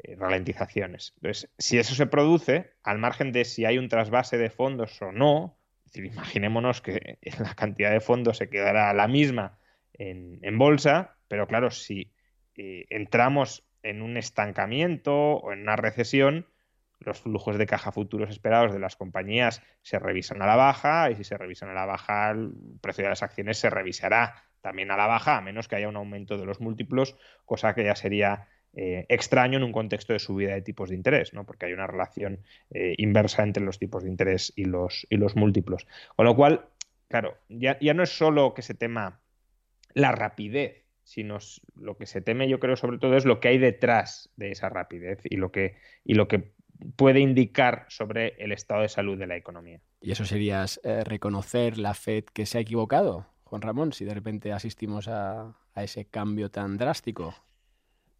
eh, 0.00 0.16
ralentizaciones. 0.16 1.14
Entonces, 1.16 1.50
si 1.56 1.78
eso 1.78 1.94
se 1.94 2.06
produce, 2.06 2.74
al 2.82 2.98
margen 2.98 3.32
de 3.32 3.46
si 3.46 3.64
hay 3.64 3.78
un 3.78 3.88
trasvase 3.88 4.36
de 4.36 4.50
fondos 4.50 5.00
o 5.00 5.12
no, 5.12 5.58
imaginémonos 5.94 6.82
que 6.82 7.18
la 7.38 7.54
cantidad 7.54 7.90
de 7.90 8.00
fondos 8.00 8.36
se 8.36 8.50
quedará 8.50 8.92
la 8.92 9.08
misma 9.08 9.58
en, 9.94 10.58
bolsa, 10.58 11.16
pero 11.26 11.46
claro, 11.46 11.70
si 11.70 12.12
eh, 12.54 12.84
entramos 12.90 13.66
en 13.82 14.02
un 14.02 14.18
estancamiento 14.18 15.14
o 15.14 15.54
en 15.54 15.62
una 15.62 15.76
recesión, 15.76 16.48
los 17.06 17.20
flujos 17.20 17.58
de 17.58 17.66
caja 17.66 17.92
futuros 17.92 18.30
esperados 18.30 18.72
de 18.72 18.78
las 18.78 18.96
compañías 18.96 19.62
se 19.82 19.98
revisan 19.98 20.42
a 20.42 20.46
la 20.46 20.56
baja 20.56 21.10
y 21.10 21.16
si 21.16 21.24
se 21.24 21.36
revisan 21.36 21.68
a 21.70 21.74
la 21.74 21.86
baja 21.86 22.30
el 22.30 22.52
precio 22.80 23.04
de 23.04 23.10
las 23.10 23.22
acciones 23.22 23.58
se 23.58 23.70
revisará 23.70 24.44
también 24.60 24.90
a 24.90 24.96
la 24.96 25.06
baja, 25.06 25.36
a 25.36 25.40
menos 25.42 25.68
que 25.68 25.76
haya 25.76 25.88
un 25.88 25.96
aumento 25.96 26.38
de 26.38 26.46
los 26.46 26.60
múltiplos, 26.60 27.16
cosa 27.44 27.74
que 27.74 27.84
ya 27.84 27.94
sería 27.94 28.48
eh, 28.72 29.04
extraño 29.08 29.58
en 29.58 29.62
un 29.62 29.72
contexto 29.72 30.14
de 30.14 30.18
subida 30.18 30.54
de 30.54 30.62
tipos 30.62 30.88
de 30.88 30.96
interés, 30.96 31.34
¿no? 31.34 31.44
porque 31.44 31.66
hay 31.66 31.74
una 31.74 31.86
relación 31.86 32.40
eh, 32.70 32.94
inversa 32.96 33.42
entre 33.42 33.62
los 33.62 33.78
tipos 33.78 34.04
de 34.04 34.10
interés 34.10 34.52
y 34.56 34.64
los, 34.64 35.06
y 35.10 35.16
los 35.16 35.36
múltiplos. 35.36 35.86
Con 36.16 36.24
lo 36.24 36.34
cual, 36.34 36.66
claro, 37.08 37.36
ya, 37.50 37.78
ya 37.78 37.92
no 37.92 38.02
es 38.02 38.16
solo 38.16 38.54
que 38.54 38.62
se 38.62 38.74
tema 38.74 39.20
la 39.92 40.12
rapidez 40.12 40.84
sino 41.04 41.38
lo 41.76 41.96
que 41.96 42.06
se 42.06 42.22
teme 42.22 42.48
yo 42.48 42.58
creo 42.58 42.76
sobre 42.76 42.98
todo 42.98 43.16
es 43.16 43.26
lo 43.26 43.38
que 43.38 43.48
hay 43.48 43.58
detrás 43.58 44.30
de 44.36 44.50
esa 44.50 44.70
rapidez 44.70 45.20
y 45.24 45.36
lo 45.36 45.52
que, 45.52 45.76
y 46.02 46.14
lo 46.14 46.28
que 46.28 46.54
puede 46.96 47.20
indicar 47.20 47.86
sobre 47.88 48.34
el 48.38 48.52
estado 48.52 48.82
de 48.82 48.88
salud 48.88 49.18
de 49.18 49.26
la 49.26 49.36
economía. 49.36 49.80
¿Y 50.00 50.12
eso 50.12 50.24
sería 50.24 50.64
eh, 50.82 51.04
reconocer 51.04 51.78
la 51.78 51.94
Fed 51.94 52.24
que 52.24 52.46
se 52.46 52.58
ha 52.58 52.60
equivocado, 52.60 53.26
Juan 53.44 53.62
Ramón, 53.62 53.92
si 53.92 54.04
de 54.04 54.14
repente 54.14 54.52
asistimos 54.52 55.08
a 55.08 55.54
ese 55.76 56.04
cambio 56.06 56.50
tan 56.50 56.76
drástico? 56.76 57.34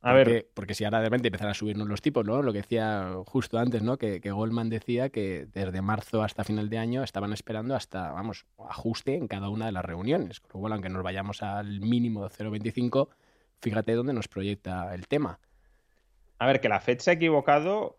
A 0.04 0.12
porque, 0.12 0.30
ver. 0.30 0.50
Porque 0.52 0.74
si 0.74 0.84
ahora 0.84 0.98
de 0.98 1.06
repente 1.06 1.28
empezarán 1.28 1.52
a 1.52 1.54
subirnos 1.54 1.88
los 1.88 2.02
tipos, 2.02 2.26
¿no? 2.26 2.42
Lo 2.42 2.52
que 2.52 2.58
decía 2.58 3.10
justo 3.24 3.58
antes, 3.58 3.82
¿no? 3.82 3.96
Que, 3.96 4.20
Goldman 4.20 4.68
decía 4.68 5.08
que 5.08 5.46
desde 5.50 5.80
marzo 5.80 6.22
hasta 6.22 6.44
final 6.44 6.68
de 6.68 6.76
año 6.76 7.02
estaban 7.02 7.32
esperando 7.32 7.74
hasta, 7.74 8.12
vamos, 8.12 8.44
ajuste 8.58 9.16
en 9.16 9.28
cada 9.28 9.48
una 9.48 9.64
de 9.64 9.72
las 9.72 9.82
reuniones. 9.82 10.40
Con 10.40 10.50
lo 10.52 10.60
cual, 10.60 10.72
aunque 10.74 10.90
nos 10.90 11.02
vayamos 11.02 11.42
al 11.42 11.80
mínimo 11.80 12.22
de 12.22 12.28
0,25, 12.28 13.08
fíjate 13.62 13.94
dónde 13.94 14.12
nos 14.12 14.28
proyecta 14.28 14.94
el 14.94 15.08
tema. 15.08 15.40
A 16.38 16.46
ver, 16.46 16.60
que 16.60 16.68
la 16.68 16.80
Fed 16.80 16.98
se 16.98 17.10
ha 17.10 17.14
equivocado, 17.14 17.96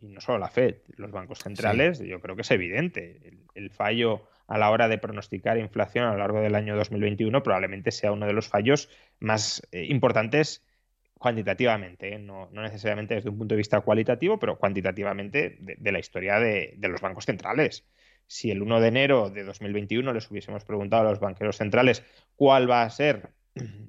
y 0.00 0.08
no 0.08 0.20
solo 0.20 0.38
la 0.38 0.48
Fed, 0.48 0.76
los 0.96 1.10
bancos 1.10 1.40
centrales, 1.40 1.98
yo 2.00 2.20
creo 2.20 2.36
que 2.36 2.42
es 2.42 2.50
evidente. 2.50 3.20
El, 3.54 3.70
fallo 3.70 4.22
a 4.46 4.58
la 4.58 4.70
hora 4.70 4.88
de 4.88 4.98
pronosticar 4.98 5.58
inflación 5.58 6.04
a 6.04 6.12
lo 6.12 6.18
largo 6.18 6.40
del 6.40 6.54
año 6.54 6.76
2021 6.76 7.42
probablemente 7.42 7.90
sea 7.90 8.12
uno 8.12 8.26
de 8.26 8.32
los 8.32 8.48
fallos 8.48 8.88
más 9.18 9.66
eh, 9.72 9.86
importantes 9.88 10.64
cuantitativamente, 11.18 12.14
¿eh? 12.14 12.18
no, 12.18 12.48
necesariamente 12.52 13.14
desde 13.14 13.30
un 13.30 13.38
punto 13.38 13.54
de 13.54 13.58
vista 13.58 13.80
cualitativo, 13.80 14.38
pero 14.38 14.58
cuantitativamente 14.58 15.56
de, 15.60 15.92
la 15.92 15.98
historia 15.98 16.38
de, 16.38 16.76
los 16.80 17.00
bancos 17.00 17.24
centrales. 17.24 17.86
Si 18.26 18.50
el 18.50 18.62
1 18.62 18.80
de 18.80 18.88
enero 18.88 19.30
de 19.30 19.44
2021 19.44 20.12
les 20.12 20.30
hubiésemos 20.30 20.64
preguntado 20.64 21.06
a 21.06 21.10
los 21.10 21.20
banqueros 21.20 21.56
centrales 21.56 22.04
cuál 22.34 22.70
va 22.70 22.82
a 22.82 22.90
ser 22.90 23.30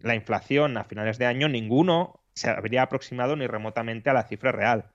la 0.02 0.16
inflación 0.16 0.78
a 0.78 0.86
finales 0.86 1.18
de 1.18 1.26
año, 1.26 1.50
ninguno 1.50 2.24
se 2.34 2.50
habría 2.50 2.84
aproximado 2.84 3.36
ni 3.36 3.48
remotamente 3.48 4.10
a 4.10 4.14
la 4.14 4.24
cifra 4.24 4.52
real. 4.52 4.92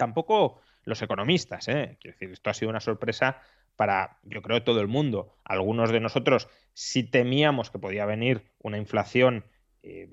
Tampoco 0.00 0.62
los 0.84 1.02
economistas, 1.02 1.68
¿eh? 1.68 1.98
Quiero 2.00 2.14
decir, 2.14 2.30
esto 2.32 2.48
ha 2.48 2.54
sido 2.54 2.70
una 2.70 2.80
sorpresa 2.80 3.42
para, 3.76 4.16
yo 4.22 4.40
creo, 4.40 4.62
todo 4.62 4.80
el 4.80 4.88
mundo. 4.88 5.36
Algunos 5.44 5.92
de 5.92 6.00
nosotros 6.00 6.48
sí 6.72 7.02
temíamos 7.02 7.70
que 7.70 7.78
podía 7.78 8.06
venir 8.06 8.46
una 8.60 8.78
inflación 8.78 9.44
eh, 9.82 10.08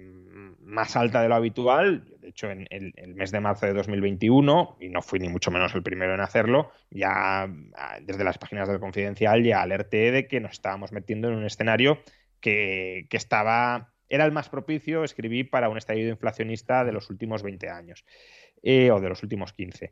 más 0.60 0.98
alta 0.98 1.22
de 1.22 1.30
lo 1.30 1.36
habitual. 1.36 2.04
De 2.20 2.28
hecho, 2.28 2.52
en 2.52 2.68
el, 2.70 3.16
mes 3.16 3.32
de 3.32 3.40
marzo 3.40 3.66
de 3.66 3.72
2021, 3.72 4.76
y 4.82 4.90
no 4.90 5.02
fui 5.02 5.20
ni 5.20 5.30
mucho 5.30 5.52
menos 5.52 5.74
el 5.74 5.84
primero 5.84 6.14
en 6.14 6.20
hacerlo, 6.20 6.70
ya 6.90 7.50
desde 8.02 8.26
las 8.26 8.38
páginas 8.38 8.68
del 8.68 8.82
Confidencial 8.82 9.42
ya 9.42 9.62
alerté 9.62 10.12
de 10.12 10.28
que 10.28 10.42
nos 10.42 10.52
estábamos 10.52 10.92
metiendo 10.92 11.30
en 11.30 11.36
un 11.36 11.46
escenario 11.46 12.02
que, 12.42 13.08
estaba 13.12 13.94
era 14.10 14.26
el 14.26 14.34
más 14.34 14.50
propicio, 14.50 15.06
escribí, 15.06 15.46
para 15.46 15.70
un 15.70 15.78
estallido 15.78 16.10
inflacionista 16.10 16.84
de 16.84 16.92
los 16.92 17.10
últimos 17.10 17.42
20 17.42 17.70
años 17.70 18.06
eh, 18.64 18.92
o 18.92 19.00
de 19.00 19.10
los 19.10 19.24
últimos 19.24 19.54
15. 19.54 19.92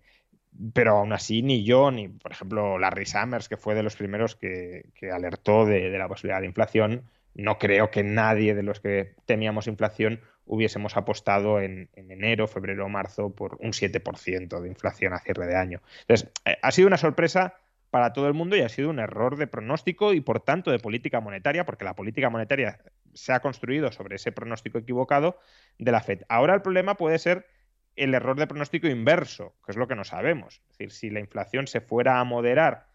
Pero 0.73 0.97
aún 0.97 1.11
así, 1.13 1.41
ni 1.41 1.63
yo, 1.63 1.91
ni 1.91 2.07
por 2.07 2.31
ejemplo 2.31 2.77
Larry 2.79 3.05
Summers, 3.05 3.49
que 3.49 3.57
fue 3.57 3.75
de 3.75 3.83
los 3.83 3.95
primeros 3.95 4.35
que, 4.35 4.85
alertó 5.13 5.65
de, 5.65 5.89
la 5.89 6.07
posibilidad 6.07 6.39
de 6.39 6.47
inflación, 6.47 7.03
no 7.33 7.57
creo 7.57 7.91
que 7.91 8.03
nadie 8.03 8.55
de 8.55 8.63
los 8.63 8.79
que 8.79 9.15
teníamos 9.25 9.67
inflación 9.67 10.21
hubiésemos 10.45 10.95
apostado 10.95 11.59
en, 11.59 11.89
enero, 11.95 12.47
febrero 12.47 12.85
o 12.85 12.89
marzo 12.89 13.31
por 13.31 13.57
un 13.59 13.71
7% 13.71 14.61
de 14.61 14.69
inflación 14.69 15.13
a 15.13 15.19
cierre 15.19 15.47
de 15.47 15.55
año. 15.57 15.81
Entonces, 16.01 16.29
eh, 16.45 16.57
ha 16.61 16.71
sido 16.71 16.87
una 16.87 16.97
sorpresa 16.97 17.55
para 17.89 18.13
todo 18.13 18.27
el 18.27 18.33
mundo 18.33 18.55
y 18.55 18.61
ha 18.61 18.69
sido 18.69 18.89
un 18.89 18.99
error 18.99 19.37
de 19.37 19.47
pronóstico 19.47 20.13
y 20.13 20.21
por 20.21 20.41
tanto 20.41 20.71
de 20.71 20.79
política 20.79 21.21
monetaria, 21.21 21.65
porque 21.65 21.85
la 21.85 21.95
política 21.95 22.29
monetaria 22.29 22.79
se 23.13 23.33
ha 23.33 23.39
construido 23.39 23.91
sobre 23.91 24.17
ese 24.17 24.31
pronóstico 24.31 24.77
equivocado 24.77 25.39
de 25.79 25.91
la 25.91 26.01
Fed. 26.01 26.23
Ahora 26.29 26.53
el 26.53 26.61
problema 26.61 26.95
puede 26.95 27.19
ser 27.19 27.47
el 27.95 28.13
error 28.13 28.37
de 28.37 28.47
pronóstico 28.47 28.87
inverso, 28.87 29.55
que 29.65 29.71
es 29.71 29.77
lo 29.77 29.87
que 29.87 29.95
no 29.95 30.03
sabemos. 30.03 30.61
Es 30.71 30.77
decir, 30.77 30.91
si 30.91 31.09
la 31.09 31.19
inflación 31.19 31.67
se 31.67 31.81
fuera 31.81 32.19
a 32.19 32.23
moderar 32.23 32.87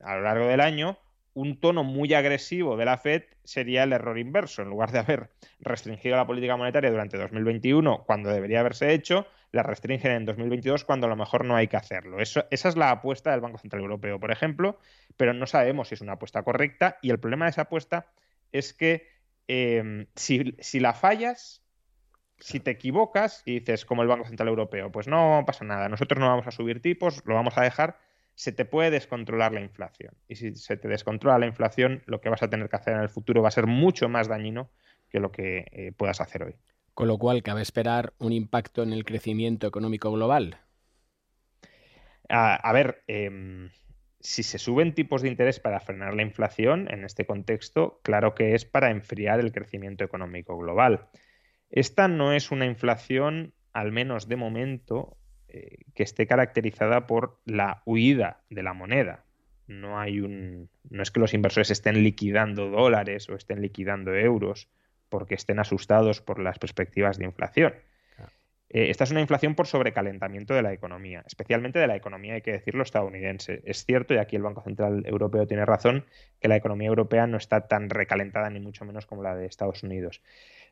a 0.00 0.16
lo 0.16 0.22
largo 0.22 0.46
del 0.46 0.60
año, 0.60 0.98
un 1.34 1.60
tono 1.60 1.84
muy 1.84 2.14
agresivo 2.14 2.78
de 2.78 2.86
la 2.86 2.96
Fed 2.96 3.24
sería 3.44 3.82
el 3.82 3.92
error 3.92 4.18
inverso. 4.18 4.62
En 4.62 4.70
lugar 4.70 4.90
de 4.90 5.00
haber 5.00 5.30
restringido 5.60 6.16
la 6.16 6.26
política 6.26 6.56
monetaria 6.56 6.90
durante 6.90 7.18
2021 7.18 8.04
cuando 8.06 8.30
debería 8.30 8.60
haberse 8.60 8.94
hecho, 8.94 9.26
la 9.52 9.62
restringen 9.62 10.12
en 10.12 10.24
2022 10.24 10.84
cuando 10.84 11.06
a 11.06 11.10
lo 11.10 11.16
mejor 11.16 11.44
no 11.44 11.54
hay 11.54 11.68
que 11.68 11.76
hacerlo. 11.76 12.20
Eso, 12.20 12.46
esa 12.50 12.70
es 12.70 12.76
la 12.76 12.90
apuesta 12.90 13.32
del 13.32 13.40
Banco 13.40 13.58
Central 13.58 13.82
Europeo, 13.82 14.18
por 14.18 14.30
ejemplo, 14.30 14.78
pero 15.18 15.34
no 15.34 15.46
sabemos 15.46 15.88
si 15.88 15.94
es 15.94 16.00
una 16.00 16.12
apuesta 16.12 16.42
correcta 16.42 16.98
y 17.02 17.10
el 17.10 17.20
problema 17.20 17.44
de 17.44 17.50
esa 17.50 17.62
apuesta 17.62 18.06
es 18.52 18.72
que 18.72 19.06
em, 19.46 20.06
si, 20.14 20.56
si 20.60 20.80
la 20.80 20.94
fallas, 20.94 21.62
si 22.38 22.60
te 22.60 22.70
equivocas 22.70 23.42
y 23.44 23.60
dices 23.60 23.84
como 23.84 24.02
el 24.02 24.08
Banco 24.08 24.26
Central 24.26 24.48
Europeo, 24.48 24.92
pues 24.92 25.08
no 25.08 25.44
pasa 25.46 25.64
nada, 25.64 25.88
nosotros 25.88 26.20
no 26.20 26.28
vamos 26.28 26.46
a 26.46 26.50
subir 26.50 26.80
tipos, 26.82 27.22
lo 27.24 27.34
vamos 27.34 27.56
a 27.56 27.62
dejar, 27.62 27.98
se 28.34 28.52
te 28.52 28.64
puede 28.64 28.90
descontrolar 28.90 29.52
la 29.52 29.60
inflación. 29.60 30.14
Y 30.28 30.36
si 30.36 30.54
se 30.54 30.76
te 30.76 30.88
descontrola 30.88 31.38
la 31.38 31.46
inflación, 31.46 32.02
lo 32.06 32.20
que 32.20 32.28
vas 32.28 32.42
a 32.42 32.50
tener 32.50 32.68
que 32.68 32.76
hacer 32.76 32.94
en 32.94 33.00
el 33.00 33.08
futuro 33.08 33.42
va 33.42 33.48
a 33.48 33.52
ser 33.52 33.66
mucho 33.66 34.08
más 34.08 34.28
dañino 34.28 34.70
que 35.08 35.20
lo 35.20 35.32
que 35.32 35.66
eh, 35.72 35.92
puedas 35.96 36.20
hacer 36.20 36.42
hoy. 36.42 36.54
Con 36.92 37.08
lo 37.08 37.18
cual, 37.18 37.42
¿cabe 37.42 37.62
esperar 37.62 38.12
un 38.18 38.32
impacto 38.32 38.82
en 38.82 38.92
el 38.92 39.04
crecimiento 39.04 39.66
económico 39.66 40.10
global? 40.12 40.60
A, 42.28 42.72
ver, 42.72 43.04
em, 43.06 43.70
si 44.20 44.42
se 44.42 44.58
suben 44.58 44.94
tipos 44.94 45.22
de 45.22 45.28
interés 45.28 45.60
para 45.60 45.80
frenar 45.80 46.14
la 46.14 46.22
inflación, 46.22 46.88
en 46.90 47.04
este 47.04 47.24
contexto, 47.24 48.00
claro 48.02 48.34
que 48.34 48.54
es 48.54 48.64
para 48.64 48.90
enfriar 48.90 49.40
el 49.40 49.52
crecimiento 49.52 50.04
económico 50.04 50.58
global. 50.58 51.08
Esta 51.70 52.08
no 52.08 52.32
es 52.32 52.50
una 52.50 52.66
inflación, 52.66 53.52
al 53.72 53.92
menos 53.92 54.28
de 54.28 54.36
momento, 54.36 55.16
eh, 55.48 55.78
que 55.94 56.02
esté 56.02 56.26
caracterizada 56.26 57.06
por 57.06 57.40
la 57.44 57.82
huida 57.84 58.42
de 58.50 58.62
la 58.62 58.72
moneda. 58.72 59.24
No 59.66 59.98
hay 59.98 60.20
un. 60.20 60.68
No 60.90 61.02
es 61.02 61.10
que 61.10 61.20
los 61.20 61.34
inversores 61.34 61.70
estén 61.70 62.02
liquidando 62.02 62.68
dólares 62.70 63.28
o 63.28 63.34
estén 63.34 63.62
liquidando 63.62 64.14
euros 64.14 64.68
porque 65.08 65.34
estén 65.34 65.58
asustados 65.58 66.20
por 66.20 66.38
las 66.40 66.58
perspectivas 66.58 67.18
de 67.18 67.24
inflación. 67.24 67.74
Eh, 68.68 68.90
esta 68.90 69.04
es 69.04 69.10
una 69.12 69.20
inflación 69.20 69.54
por 69.54 69.66
sobrecalentamiento 69.66 70.52
de 70.54 70.62
la 70.62 70.72
economía, 70.72 71.22
especialmente 71.26 71.78
de 71.78 71.86
la 71.86 71.94
economía, 71.94 72.34
hay 72.34 72.42
que 72.42 72.52
decirlo, 72.52 72.82
estadounidense. 72.82 73.62
Es 73.64 73.84
cierto, 73.84 74.14
y 74.14 74.18
aquí 74.18 74.34
el 74.34 74.42
Banco 74.42 74.62
Central 74.62 75.04
Europeo 75.06 75.46
tiene 75.46 75.64
razón, 75.64 76.04
que 76.40 76.48
la 76.48 76.56
economía 76.56 76.88
europea 76.88 77.26
no 77.26 77.36
está 77.36 77.68
tan 77.68 77.90
recalentada 77.90 78.50
ni 78.50 78.58
mucho 78.58 78.84
menos 78.84 79.06
como 79.06 79.22
la 79.22 79.36
de 79.36 79.46
Estados 79.46 79.84
Unidos. 79.84 80.20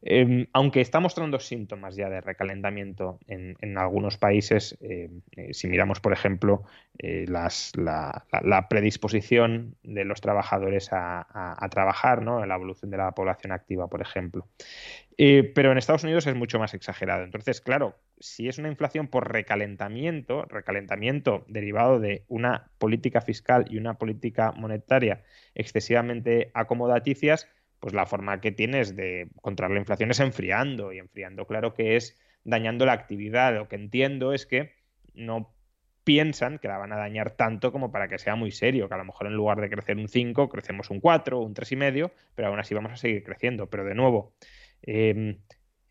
Em, 0.06 0.48
aunque 0.52 0.82
está 0.82 1.00
mostrando 1.00 1.40
síntomas 1.40 1.96
ya 1.96 2.10
de 2.10 2.20
recalentamiento 2.20 3.18
en, 3.26 3.78
algunos 3.78 4.18
países, 4.18 4.76
em, 4.82 5.22
eh, 5.32 5.54
si 5.54 5.66
miramos, 5.66 6.00
por 6.00 6.12
ejemplo, 6.12 6.64
eh, 6.98 7.24
la, 7.26 8.66
predisposición 8.68 9.76
de 9.82 10.04
los 10.04 10.20
trabajadores 10.20 10.90
a, 10.92 11.66
trabajar, 11.70 12.20
¿no? 12.20 12.44
la 12.44 12.54
evolución 12.54 12.90
de 12.90 12.98
la 12.98 13.12
población 13.12 13.52
activa, 13.52 13.88
por 13.88 14.02
ejemplo. 14.02 14.46
Eh, 15.16 15.50
pero 15.54 15.72
en 15.72 15.78
Estados 15.78 16.04
Unidos 16.04 16.26
es 16.26 16.34
mucho 16.34 16.58
más 16.58 16.74
exagerado. 16.74 17.24
Entonces, 17.24 17.62
claro, 17.62 17.96
si 18.20 18.48
es 18.48 18.58
una 18.58 18.68
inflación 18.68 19.08
por 19.08 19.32
recalentamiento, 19.32 20.44
recalentamiento 20.44 21.46
derivado 21.48 21.98
de 21.98 22.24
una 22.28 22.68
política 22.76 23.22
fiscal 23.22 23.64
y 23.70 23.78
una 23.78 23.94
política 23.94 24.52
monetaria 24.52 25.22
excesivamente 25.54 26.50
acomodaticias, 26.52 27.48
pues 27.84 27.92
la 27.92 28.06
forma 28.06 28.40
que 28.40 28.50
tienes 28.50 28.96
de 28.96 29.28
controlar 29.42 29.74
la 29.74 29.80
inflación 29.80 30.10
es 30.10 30.18
enfriando 30.18 30.94
y 30.94 30.98
enfriando, 31.00 31.46
claro 31.46 31.74
que 31.74 31.96
es 31.96 32.18
dañando 32.42 32.86
la 32.86 32.94
actividad. 32.94 33.54
Lo 33.54 33.68
que 33.68 33.76
entiendo 33.76 34.32
es 34.32 34.46
que 34.46 34.72
no 35.12 35.54
piensan 36.02 36.58
que 36.58 36.66
la 36.66 36.78
van 36.78 36.94
a 36.94 36.96
dañar 36.96 37.32
tanto 37.32 37.72
como 37.72 37.92
para 37.92 38.08
que 38.08 38.16
sea 38.16 38.36
muy 38.36 38.52
serio, 38.52 38.88
que 38.88 38.94
a 38.94 38.96
lo 38.96 39.04
mejor 39.04 39.26
en 39.26 39.34
lugar 39.34 39.60
de 39.60 39.68
crecer 39.68 39.98
un 39.98 40.08
5, 40.08 40.48
crecemos 40.48 40.88
un 40.88 41.00
4, 41.00 41.38
un 41.38 41.52
3,5, 41.52 42.10
pero 42.34 42.48
aún 42.48 42.58
así 42.58 42.72
vamos 42.72 42.90
a 42.90 42.96
seguir 42.96 43.22
creciendo. 43.22 43.68
Pero 43.68 43.84
de 43.84 43.94
nuevo, 43.94 44.32
em, 44.80 45.40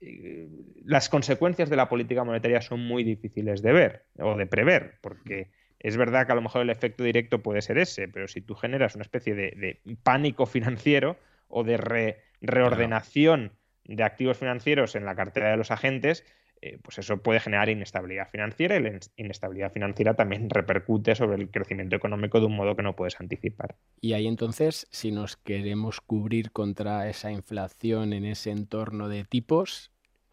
eh, 0.01 0.47
las 0.85 1.09
consecuencias 1.09 1.69
de 1.69 1.75
la 1.75 1.89
política 1.89 2.23
monetaria 2.23 2.61
son 2.61 2.79
muy 2.79 3.03
difíciles 3.03 3.61
de 3.61 3.71
ver 3.71 4.05
o 4.17 4.35
de 4.35 4.47
prever, 4.47 4.95
porque 4.99 5.51
es 5.77 5.95
verdad 5.95 6.25
que 6.25 6.31
a 6.31 6.35
lo 6.35 6.41
mejor 6.41 6.63
el 6.63 6.71
efecto 6.71 7.03
directo 7.03 7.43
puede 7.43 7.61
ser 7.61 7.77
ese, 7.77 8.07
pero 8.07 8.27
si 8.27 8.41
tú 8.41 8.55
generas 8.55 8.95
una 8.95 9.03
especie 9.03 9.35
de 9.35 9.79
pánico 10.01 10.47
financiero, 10.47 11.19
o 11.53 11.63
de 11.63 12.17
reordenación 12.41 13.53
de 13.85 14.03
activos 14.03 14.37
financieros 14.37 14.95
en 14.95 15.05
la 15.05 15.15
cartera 15.15 15.51
de 15.51 15.57
los 15.57 15.71
agentes, 15.71 16.25
eh, 16.61 16.79
pues 16.81 16.97
eso 16.97 17.17
puede 17.17 17.39
generar 17.39 17.69
inestabilidad 17.69 18.29
financiera 18.29 18.77
y 18.77 18.81
la 18.81 18.99
inestabilidad 19.17 19.71
financiera 19.71 20.15
también 20.15 20.49
repercute 20.49 21.13
sobre 21.13 21.35
el 21.35 21.51
crecimiento 21.51 21.95
económico 21.95 22.39
de 22.39 22.45
un 22.45 22.55
modo 22.55 22.75
que 22.75 22.83
no 22.83 22.95
puedes 22.95 23.19
anticipar. 23.19 23.75
Y 23.99 24.13
ahí 24.13 24.27
entonces, 24.27 24.87
si 24.89 25.11
nos 25.11 25.37
queremos 25.37 26.01
cubrir 26.01 26.51
contra 26.51 27.09
esa 27.09 27.31
inflación 27.31 28.13
en 28.13 28.25
ese 28.25 28.51
entorno 28.51 29.09
de 29.09 29.25
tipos, 29.25 29.91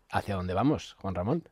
¿hacia 0.08 0.36
dónde 0.36 0.54
vamos, 0.54 0.94
Juan 1.00 1.14
Ramón? 1.14 1.48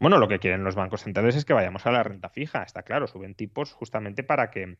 Bueno, 0.00 0.18
lo 0.18 0.26
que 0.26 0.38
quieren 0.38 0.64
los 0.64 0.74
bancos 0.74 1.02
centrales 1.02 1.36
es 1.36 1.44
que 1.44 1.52
vayamos 1.52 1.86
a 1.86 1.92
la 1.92 2.02
renta 2.02 2.30
fija, 2.30 2.62
está 2.62 2.82
claro, 2.82 3.06
suben 3.06 3.34
tipos 3.34 3.72
justamente 3.72 4.24
para 4.24 4.50
que 4.50 4.78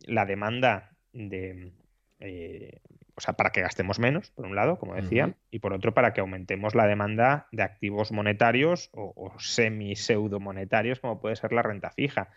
la 0.00 0.26
demanda 0.26 0.96
de, 1.12 1.72
eh, 2.20 2.80
o 3.16 3.20
sea, 3.20 3.34
para 3.34 3.50
que 3.50 3.60
gastemos 3.60 3.98
menos, 3.98 4.30
por 4.30 4.46
un 4.46 4.56
lado, 4.56 4.78
como 4.78 4.94
decía, 4.94 5.34
y 5.50 5.60
por 5.60 5.72
otro, 5.72 5.94
para 5.94 6.12
que 6.12 6.20
aumentemos 6.20 6.74
la 6.74 6.86
demanda 6.86 7.46
de 7.52 7.62
activos 7.62 8.10
monetarios 8.10 8.90
o, 8.92 9.32
semi-pseudo 9.38 10.40
monetarios, 10.40 10.98
como 10.98 11.20
puede 11.20 11.36
ser 11.36 11.52
la 11.52 11.62
renta 11.62 11.90
fija. 11.90 12.30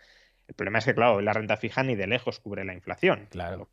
El 0.46 0.54
problema 0.54 0.78
es 0.78 0.84
que, 0.84 0.94
claro, 0.94 1.20
la 1.20 1.32
renta 1.32 1.56
fija 1.56 1.82
ni 1.82 1.96
de 1.96 2.06
lejos 2.06 2.38
cubre 2.40 2.64
la 2.64 2.74
inflación. 2.74 3.26
Claro. 3.30 3.68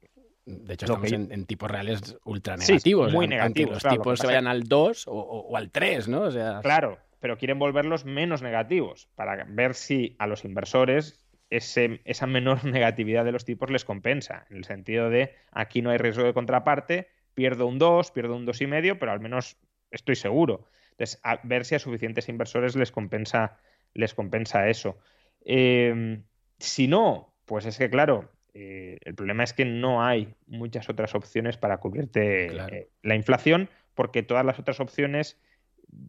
De 0.45 0.74
hecho, 0.74 0.85
estamos 0.85 1.12
en, 1.12 1.45
tipos 1.45 1.69
reales 1.69 2.17
ultra 2.24 2.57
negativos. 2.57 3.12
muy 3.12 3.27
negativos. 3.27 3.83
los 3.83 3.93
tipos 3.93 4.19
se 4.19 4.27
vayan 4.27 4.47
al 4.47 4.63
2 4.63 5.05
o, 5.07 5.55
al 5.55 5.71
3, 5.71 6.07
¿no? 6.07 6.21
O 6.21 6.31
sea... 6.31 6.59
Claro, 6.62 7.00
pero 7.19 7.38
quieren 7.38 7.57
volverlos 7.57 8.05
menos 8.05 8.41
negativos 8.41 9.09
para 9.15 9.43
ver 9.47 9.74
si 9.74 10.15
a 10.19 10.27
los 10.27 10.45
inversores 10.45 11.25
esa 11.57 12.27
menor 12.27 12.63
negatividad 12.65 13.25
de 13.25 13.31
los 13.31 13.45
tipos 13.45 13.69
les 13.69 13.85
compensa, 13.85 14.45
en 14.50 14.57
el 14.57 14.65
sentido 14.65 15.09
de 15.09 15.33
aquí 15.51 15.81
no 15.81 15.89
hay 15.89 15.97
riesgo 15.97 16.24
de 16.24 16.33
contraparte, 16.33 17.09
pierdo 17.33 17.67
un 17.67 17.79
2, 17.79 18.12
pierdo 18.12 18.35
un 18.35 18.45
2,5, 18.45 18.97
pero 19.00 19.12
al 19.12 19.19
menos 19.19 19.57
estoy 19.91 20.15
seguro. 20.15 20.67
Entonces, 20.91 21.19
a 21.24 21.39
ver 21.43 21.65
si 21.65 21.75
a 21.75 21.79
suficientes 21.79 22.29
inversores 22.29 22.75
les 22.75 22.91
compensa, 22.91 23.57
les 23.93 24.13
compensa 24.13 24.69
eso. 24.69 24.97
Em, 25.43 26.24
si 26.57 26.88
no, 26.88 27.35
pues 27.45 27.65
es 27.65 27.77
que, 27.77 27.89
claro, 27.89 28.31
eh, 28.53 28.97
el 29.01 29.15
problema 29.15 29.43
es 29.43 29.53
que 29.53 29.65
no 29.65 30.03
hay 30.03 30.33
muchas 30.47 30.89
otras 30.89 31.13
opciones 31.15 31.57
para 31.57 31.77
cubrirte 31.77 32.45
eh, 32.45 32.89
la 33.01 33.15
inflación, 33.15 33.69
porque 33.93 34.24
todas 34.24 34.45
las 34.45 34.57
otras 34.57 34.79
opciones 34.79 35.38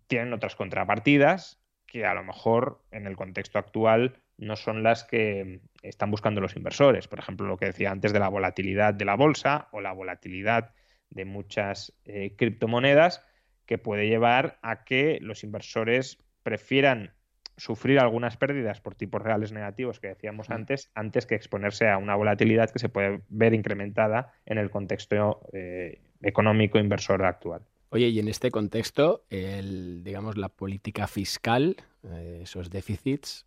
tienen 0.06 0.32
otras 0.32 0.54
contrapartidas 0.54 1.60
que 1.86 2.06
a 2.06 2.14
lo 2.14 2.22
mejor 2.22 2.82
en 2.90 3.06
el 3.06 3.16
contexto 3.16 3.58
actual 3.58 4.20
no 4.38 4.56
son 4.56 4.82
las 4.82 5.04
que 5.04 5.60
están 5.82 6.10
buscando 6.10 6.40
los 6.40 6.56
inversores. 6.56 7.08
Por 7.08 7.18
ejemplo, 7.18 7.46
lo 7.46 7.56
que 7.56 7.66
decía 7.66 7.90
antes 7.90 8.12
de 8.12 8.18
la 8.18 8.28
volatilidad 8.28 8.94
de 8.94 9.04
la 9.04 9.16
bolsa 9.16 9.68
o 9.72 9.80
la 9.80 9.92
volatilidad 9.92 10.72
de 11.10 11.24
muchas 11.24 11.92
eh, 12.04 12.34
criptomonedas 12.36 13.22
que 13.64 13.78
puede 13.78 14.08
llevar 14.08 14.58
a 14.62 14.84
que 14.84 15.18
los 15.20 15.44
inversores 15.44 16.18
prefieran 16.42 17.12
sufrir 17.56 17.98
algunas 17.98 18.36
pérdidas 18.36 18.80
por 18.80 18.94
tipos 18.94 19.22
reales 19.22 19.50
negativos 19.50 19.98
que 19.98 20.08
decíamos 20.08 20.50
antes, 20.50 20.90
antes 20.94 21.26
que 21.26 21.34
exponerse 21.34 21.88
a 21.88 21.96
una 21.96 22.14
volatilidad 22.14 22.70
que 22.70 22.78
se 22.78 22.88
puede 22.88 23.22
ver 23.28 23.54
incrementada 23.54 24.34
en 24.44 24.58
el 24.58 24.70
contexto 24.70 25.40
eh, 25.52 26.00
económico 26.22 26.78
inversor 26.78 27.24
actual. 27.24 27.62
Oye, 27.90 28.08
y 28.08 28.18
en 28.18 28.28
este 28.28 28.50
contexto, 28.50 29.24
el, 29.30 30.04
digamos, 30.04 30.36
la 30.36 30.48
política 30.48 31.06
fiscal, 31.06 31.76
eh, 32.04 32.40
esos 32.42 32.68
déficits, 32.68 33.46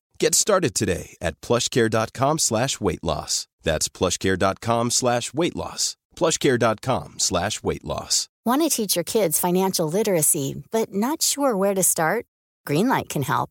Get 0.21 0.35
started 0.35 0.75
today 0.75 1.17
at 1.19 1.41
plushcare.com 1.41 2.37
slash 2.37 2.79
weight 2.79 3.03
loss. 3.03 3.47
That's 3.63 3.89
plushcare.com 3.89 4.91
slash 4.91 5.33
weight 5.33 5.55
loss. 5.55 5.97
Plushcare.com 6.15 7.17
slash 7.17 7.63
weight 7.63 7.83
loss. 7.83 8.29
Want 8.45 8.61
to 8.61 8.69
teach 8.69 8.95
your 8.95 9.03
kids 9.03 9.39
financial 9.39 9.87
literacy, 9.87 10.63
but 10.69 10.93
not 10.93 11.23
sure 11.23 11.57
where 11.57 11.73
to 11.73 11.81
start? 11.81 12.27
Greenlight 12.67 13.09
can 13.09 13.23
help. 13.23 13.49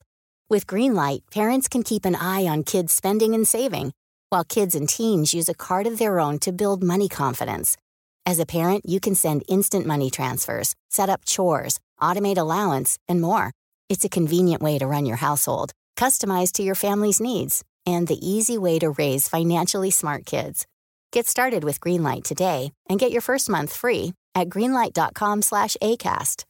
With 0.48 0.68
Greenlight, 0.68 1.22
parents 1.32 1.66
can 1.66 1.82
keep 1.82 2.04
an 2.04 2.14
eye 2.14 2.46
on 2.46 2.62
kids' 2.62 2.94
spending 2.94 3.34
and 3.34 3.48
saving, 3.48 3.92
while 4.28 4.44
kids 4.44 4.76
and 4.76 4.88
teens 4.88 5.34
use 5.34 5.48
a 5.48 5.60
card 5.66 5.88
of 5.88 5.98
their 5.98 6.20
own 6.20 6.38
to 6.38 6.52
build 6.52 6.84
money 6.84 7.08
confidence. 7.08 7.76
As 8.24 8.38
a 8.38 8.46
parent, 8.46 8.84
you 8.86 9.00
can 9.00 9.16
send 9.16 9.42
instant 9.48 9.86
money 9.86 10.08
transfers, 10.08 10.76
set 10.88 11.08
up 11.08 11.24
chores, 11.24 11.80
automate 12.00 12.38
allowance, 12.38 12.96
and 13.08 13.20
more. 13.20 13.50
It's 13.88 14.04
a 14.04 14.08
convenient 14.08 14.62
way 14.62 14.78
to 14.78 14.86
run 14.86 15.04
your 15.04 15.16
household, 15.16 15.72
customized 15.96 16.52
to 16.52 16.62
your 16.62 16.74
family's 16.74 17.20
needs, 17.20 17.64
and 17.86 18.06
the 18.06 18.18
easy 18.26 18.58
way 18.58 18.78
to 18.78 18.90
raise 18.90 19.28
financially 19.28 19.90
smart 19.90 20.26
kids. 20.26 20.66
Get 21.12 21.26
started 21.26 21.64
with 21.64 21.80
Greenlight 21.80 22.24
today 22.24 22.72
and 22.88 22.98
get 22.98 23.12
your 23.12 23.22
first 23.22 23.48
month 23.48 23.72
free 23.72 24.14
at 24.34 24.48
greenlight.com/acast. 24.48 26.44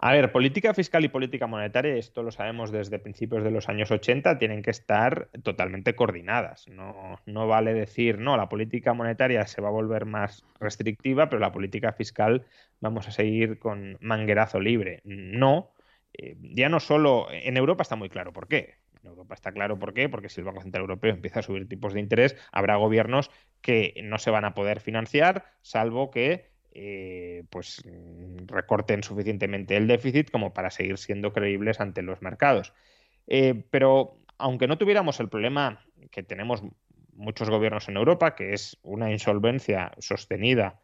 A 0.00 0.12
ver, 0.12 0.30
política 0.30 0.74
fiscal 0.74 1.04
y 1.04 1.08
política 1.08 1.48
monetaria, 1.48 1.96
esto 1.96 2.22
lo 2.22 2.30
sabemos 2.30 2.70
desde 2.70 3.00
principios 3.00 3.42
de 3.42 3.50
los 3.50 3.68
años 3.68 3.90
80, 3.90 4.38
tienen 4.38 4.62
que 4.62 4.70
estar 4.70 5.28
totalmente 5.42 5.96
coordinadas. 5.96 6.68
No, 6.68 7.18
no 7.26 7.48
vale 7.48 7.74
decir, 7.74 8.18
no, 8.18 8.36
la 8.36 8.48
política 8.48 8.94
monetaria 8.94 9.44
se 9.48 9.60
va 9.60 9.68
a 9.68 9.72
volver 9.72 10.04
más 10.04 10.44
restrictiva, 10.60 11.28
pero 11.28 11.40
la 11.40 11.50
política 11.50 11.92
fiscal 11.92 12.46
vamos 12.78 13.08
a 13.08 13.10
seguir 13.10 13.58
con 13.58 13.98
manguerazo 14.00 14.60
libre. 14.60 15.00
No, 15.02 15.72
eh, 16.12 16.36
ya 16.42 16.68
no 16.68 16.78
solo, 16.78 17.26
en 17.32 17.56
Europa 17.56 17.82
está 17.82 17.96
muy 17.96 18.08
claro 18.08 18.32
por 18.32 18.46
qué. 18.46 18.76
En 19.02 19.08
Europa 19.08 19.34
está 19.34 19.50
claro 19.50 19.80
por 19.80 19.94
qué, 19.94 20.08
porque 20.08 20.28
si 20.28 20.40
el 20.40 20.44
Banco 20.44 20.62
Central 20.62 20.82
Europeo 20.82 21.12
empieza 21.12 21.40
a 21.40 21.42
subir 21.42 21.68
tipos 21.68 21.92
de 21.92 21.98
interés, 21.98 22.36
habrá 22.52 22.76
gobiernos 22.76 23.32
que 23.60 23.94
no 24.04 24.18
se 24.18 24.30
van 24.30 24.44
a 24.44 24.54
poder 24.54 24.78
financiar, 24.78 25.44
salvo 25.60 26.12
que 26.12 26.56
eh, 26.72 27.44
pues 27.50 27.82
recorten 28.46 29.02
suficientemente 29.02 29.76
el 29.76 29.86
déficit 29.86 30.30
como 30.30 30.52
para 30.52 30.70
seguir 30.70 30.98
siendo 30.98 31.32
creíbles 31.32 31.80
ante 31.80 32.02
los 32.02 32.22
mercados. 32.22 32.72
Eh, 33.26 33.64
pero 33.70 34.18
aunque 34.38 34.66
no 34.66 34.78
tuviéramos 34.78 35.20
el 35.20 35.28
problema 35.28 35.84
que 36.10 36.22
tenemos 36.22 36.62
muchos 37.12 37.50
gobiernos 37.50 37.88
en 37.88 37.96
Europa, 37.96 38.34
que 38.34 38.52
es 38.52 38.78
una 38.82 39.10
insolvencia 39.10 39.92
sostenida 39.98 40.80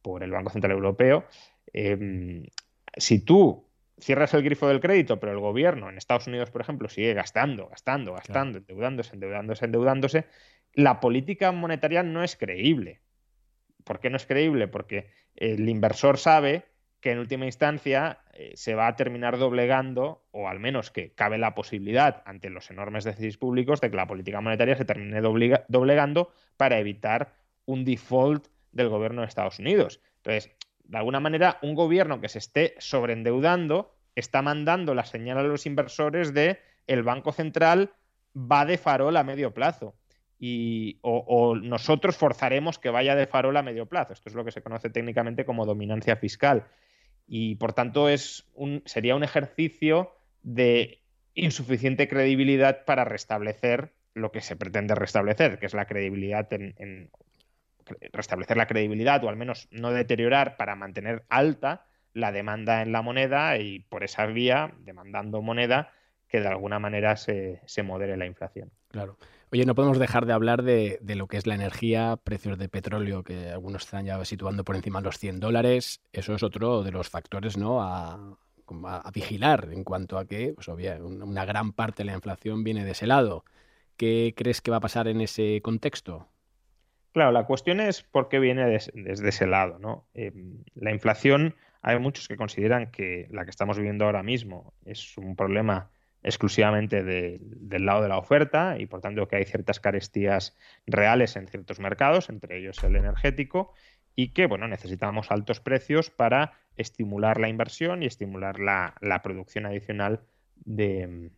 por 0.00 0.22
el 0.22 0.30
Banco 0.30 0.50
Central 0.50 0.72
Europeo, 0.72 1.26
eh, 1.72 2.48
si 2.96 3.24
tú 3.24 3.68
cierras 3.98 4.34
el 4.34 4.42
grifo 4.42 4.68
del 4.68 4.80
crédito, 4.80 5.20
pero 5.20 5.32
el 5.32 5.38
gobierno 5.38 5.88
en 5.88 5.96
Estados 5.96 6.26
Unidos, 6.26 6.50
por 6.50 6.60
ejemplo, 6.60 6.88
sigue 6.88 7.14
gastando, 7.14 7.68
gastando, 7.68 8.12
gastando, 8.14 8.58
endeudándose, 8.58 9.14
endeudándose, 9.14 9.64
endeudándose, 9.64 10.26
la 10.74 11.00
política 11.00 11.52
monetaria 11.52 12.02
no 12.02 12.22
es 12.24 12.36
creíble. 12.36 13.00
¿Por 13.84 14.00
qué 14.00 14.10
no 14.10 14.16
es 14.16 14.26
creíble? 14.26 14.68
Porque 14.68 15.08
el 15.36 15.68
inversor 15.68 16.18
sabe 16.18 16.64
que 17.00 17.10
en 17.10 17.18
última 17.18 17.46
instancia 17.46 18.20
eh, 18.32 18.52
se 18.54 18.74
va 18.74 18.86
a 18.86 18.96
terminar 18.96 19.36
doblegando, 19.36 20.24
o 20.30 20.48
al 20.48 20.60
menos 20.60 20.90
que 20.90 21.12
cabe 21.12 21.36
la 21.36 21.54
posibilidad 21.54 22.22
ante 22.26 22.48
los 22.48 22.70
enormes 22.70 23.04
déficits 23.04 23.36
públicos 23.36 23.80
de 23.80 23.90
que 23.90 23.96
la 23.96 24.06
política 24.06 24.40
monetaria 24.40 24.76
se 24.76 24.84
termine 24.84 25.20
doblegando 25.20 26.32
para 26.56 26.78
evitar 26.78 27.34
un 27.66 27.84
default 27.84 28.46
del 28.70 28.88
gobierno 28.88 29.22
de 29.22 29.26
Estados 29.26 29.58
Unidos. 29.58 30.00
Entonces, 30.18 30.52
de 30.84 30.98
alguna 30.98 31.20
manera, 31.20 31.58
un 31.62 31.74
gobierno 31.74 32.20
que 32.20 32.28
se 32.28 32.38
esté 32.38 32.74
sobreendeudando 32.78 33.94
está 34.14 34.42
mandando 34.42 34.94
la 34.94 35.04
señal 35.04 35.38
a 35.38 35.42
los 35.42 35.66
inversores 35.66 36.34
de 36.34 36.60
el 36.86 37.02
Banco 37.02 37.32
Central 37.32 37.92
va 38.36 38.64
de 38.64 38.78
farol 38.78 39.16
a 39.16 39.24
medio 39.24 39.52
plazo. 39.54 39.94
Y, 40.44 40.98
o, 41.02 41.54
nosotros 41.54 42.16
forzaremos 42.16 42.80
que 42.80 42.90
vaya 42.90 43.14
de 43.14 43.28
farol 43.28 43.56
a 43.56 43.62
medio 43.62 43.86
plazo. 43.86 44.12
Esto 44.12 44.28
es 44.28 44.34
lo 44.34 44.44
que 44.44 44.50
se 44.50 44.60
conoce 44.60 44.90
técnicamente 44.90 45.44
como 45.44 45.64
dominancia 45.64 46.16
fiscal. 46.16 46.66
Y 47.28 47.54
por 47.54 47.74
tanto 47.74 48.08
es 48.08 48.50
un, 48.54 48.82
sería 48.84 49.14
un 49.14 49.22
ejercicio 49.22 50.10
de 50.42 51.00
insuficiente 51.34 52.08
credibilidad 52.08 52.84
para 52.84 53.04
restablecer 53.04 53.92
lo 54.14 54.32
que 54.32 54.40
se 54.40 54.56
pretende 54.56 54.96
restablecer, 54.96 55.60
que 55.60 55.66
es 55.66 55.74
la 55.74 55.86
credibilidad 55.86 56.52
en, 56.52 57.08
restablecer 58.12 58.56
la 58.56 58.66
credibilidad 58.66 59.22
o 59.22 59.28
al 59.28 59.36
menos 59.36 59.68
no 59.70 59.92
deteriorar 59.92 60.56
para 60.56 60.74
mantener 60.74 61.24
alta 61.28 61.86
la 62.14 62.32
demanda 62.32 62.82
en 62.82 62.90
la 62.90 63.02
moneda 63.02 63.58
y 63.58 63.78
por 63.78 64.02
esa 64.02 64.26
vía, 64.26 64.74
demandando 64.80 65.40
moneda, 65.40 65.92
que 66.26 66.40
de 66.40 66.48
alguna 66.48 66.80
manera 66.80 67.16
se, 67.16 67.60
modere 67.84 68.16
la 68.16 68.26
inflación. 68.26 68.72
Claro. 68.88 69.16
Oye, 69.54 69.66
no 69.66 69.74
podemos 69.74 69.98
dejar 69.98 70.24
de 70.24 70.32
hablar 70.32 70.62
de, 70.62 70.98
lo 71.02 71.26
que 71.26 71.36
es 71.36 71.46
la 71.46 71.54
energía, 71.54 72.16
precios 72.24 72.56
de 72.56 72.70
petróleo 72.70 73.22
que 73.22 73.50
algunos 73.50 73.84
están 73.84 74.06
ya 74.06 74.24
situando 74.24 74.64
por 74.64 74.76
encima 74.76 75.00
de 75.00 75.04
los 75.04 75.18
100 75.18 75.40
dólares. 75.40 76.00
Eso 76.10 76.34
es 76.34 76.42
otro 76.42 76.82
de 76.82 76.90
los 76.90 77.10
factores 77.10 77.58
¿no? 77.58 77.82
a, 77.82 78.38
vigilar 79.12 79.68
en 79.70 79.84
cuanto 79.84 80.16
a 80.16 80.24
que 80.24 80.54
pues, 80.54 80.68
una 80.68 81.44
gran 81.44 81.72
parte 81.72 82.02
de 82.02 82.06
la 82.06 82.14
inflación 82.14 82.64
viene 82.64 82.82
de 82.82 82.92
ese 82.92 83.06
lado. 83.06 83.44
¿Qué 83.98 84.32
crees 84.34 84.62
que 84.62 84.70
va 84.70 84.78
a 84.78 84.80
pasar 84.80 85.06
en 85.06 85.20
ese 85.20 85.60
contexto? 85.60 86.28
Claro, 87.12 87.30
la 87.30 87.44
cuestión 87.44 87.80
es 87.80 88.02
por 88.02 88.30
qué 88.30 88.38
viene 88.38 88.64
desde 88.94 89.28
ese 89.28 89.46
lado. 89.46 89.78
¿no? 89.78 90.06
Em, 90.14 90.64
la 90.74 90.92
inflación, 90.92 91.56
hay 91.82 91.98
muchos 91.98 92.26
que 92.26 92.38
consideran 92.38 92.90
que 92.90 93.28
la 93.30 93.44
que 93.44 93.50
estamos 93.50 93.76
viviendo 93.76 94.06
ahora 94.06 94.22
mismo 94.22 94.72
es 94.86 95.18
un 95.18 95.36
problema 95.36 95.90
exclusivamente 96.22 97.02
del 97.02 97.86
lado 97.86 98.02
de 98.02 98.08
la 98.08 98.18
oferta 98.18 98.76
y 98.78 98.86
por 98.86 99.00
tanto 99.00 99.26
que 99.26 99.36
hay 99.36 99.44
ciertas 99.44 99.80
carestías 99.80 100.56
reales 100.86 101.36
en 101.36 101.48
ciertos 101.48 101.80
mercados, 101.80 102.28
entre 102.28 102.58
ellos 102.58 102.82
el 102.84 102.96
energético, 102.96 103.72
y 104.14 104.28
que 104.28 104.46
bueno, 104.46 104.68
necesitamos 104.68 105.30
altos 105.30 105.60
precios 105.60 106.10
para 106.10 106.52
estimular 106.76 107.40
la 107.40 107.48
inversión 107.48 108.02
y 108.02 108.06
estimular 108.06 108.58
la, 108.58 109.20
producción 109.22 109.66
adicional 109.66 110.20
de, 110.64 111.30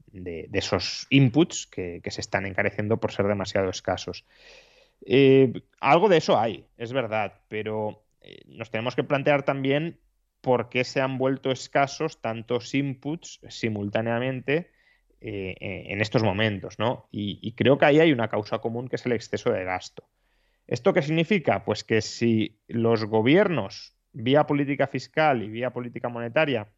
esos 0.52 1.06
inputs 1.10 1.66
que, 1.66 2.02
se 2.06 2.20
están 2.20 2.46
encareciendo 2.46 2.98
por 2.98 3.12
ser 3.12 3.26
demasiado 3.26 3.70
escasos. 3.70 4.26
Eh, 5.06 5.52
algo 5.80 6.08
de 6.08 6.18
eso 6.18 6.38
hay, 6.38 6.66
es 6.76 6.92
verdad, 6.92 7.40
pero 7.48 8.04
eh, 8.20 8.42
nos 8.46 8.70
tenemos 8.70 8.94
que 8.96 9.04
plantear 9.04 9.44
también 9.44 9.98
por 10.40 10.68
qué 10.68 10.84
se 10.84 11.00
han 11.00 11.16
vuelto 11.16 11.50
escasos 11.50 12.20
tantos 12.20 12.74
inputs 12.74 13.40
simultáneamente 13.48 14.70
eh, 15.26 15.56
eh, 15.58 15.86
en 15.88 16.02
estos 16.02 16.22
momentos, 16.22 16.78
¿no? 16.78 17.08
Y, 17.10 17.52
creo 17.52 17.78
que 17.78 17.86
ahí 17.86 17.98
hay 17.98 18.12
una 18.12 18.28
causa 18.28 18.58
común 18.58 18.88
que 18.88 18.96
es 18.96 19.06
el 19.06 19.12
exceso 19.12 19.50
de 19.50 19.64
gasto. 19.64 20.06
¿Esto 20.66 20.92
qué 20.92 21.00
significa? 21.00 21.64
Pues 21.64 21.82
que 21.82 22.02
si 22.02 22.60
los 22.68 23.06
gobiernos, 23.06 23.96
vía 24.12 24.46
política 24.46 24.86
fiscal 24.86 25.42
y 25.42 25.48
vía 25.48 25.70
política 25.70 26.10
monetaria, 26.10 26.68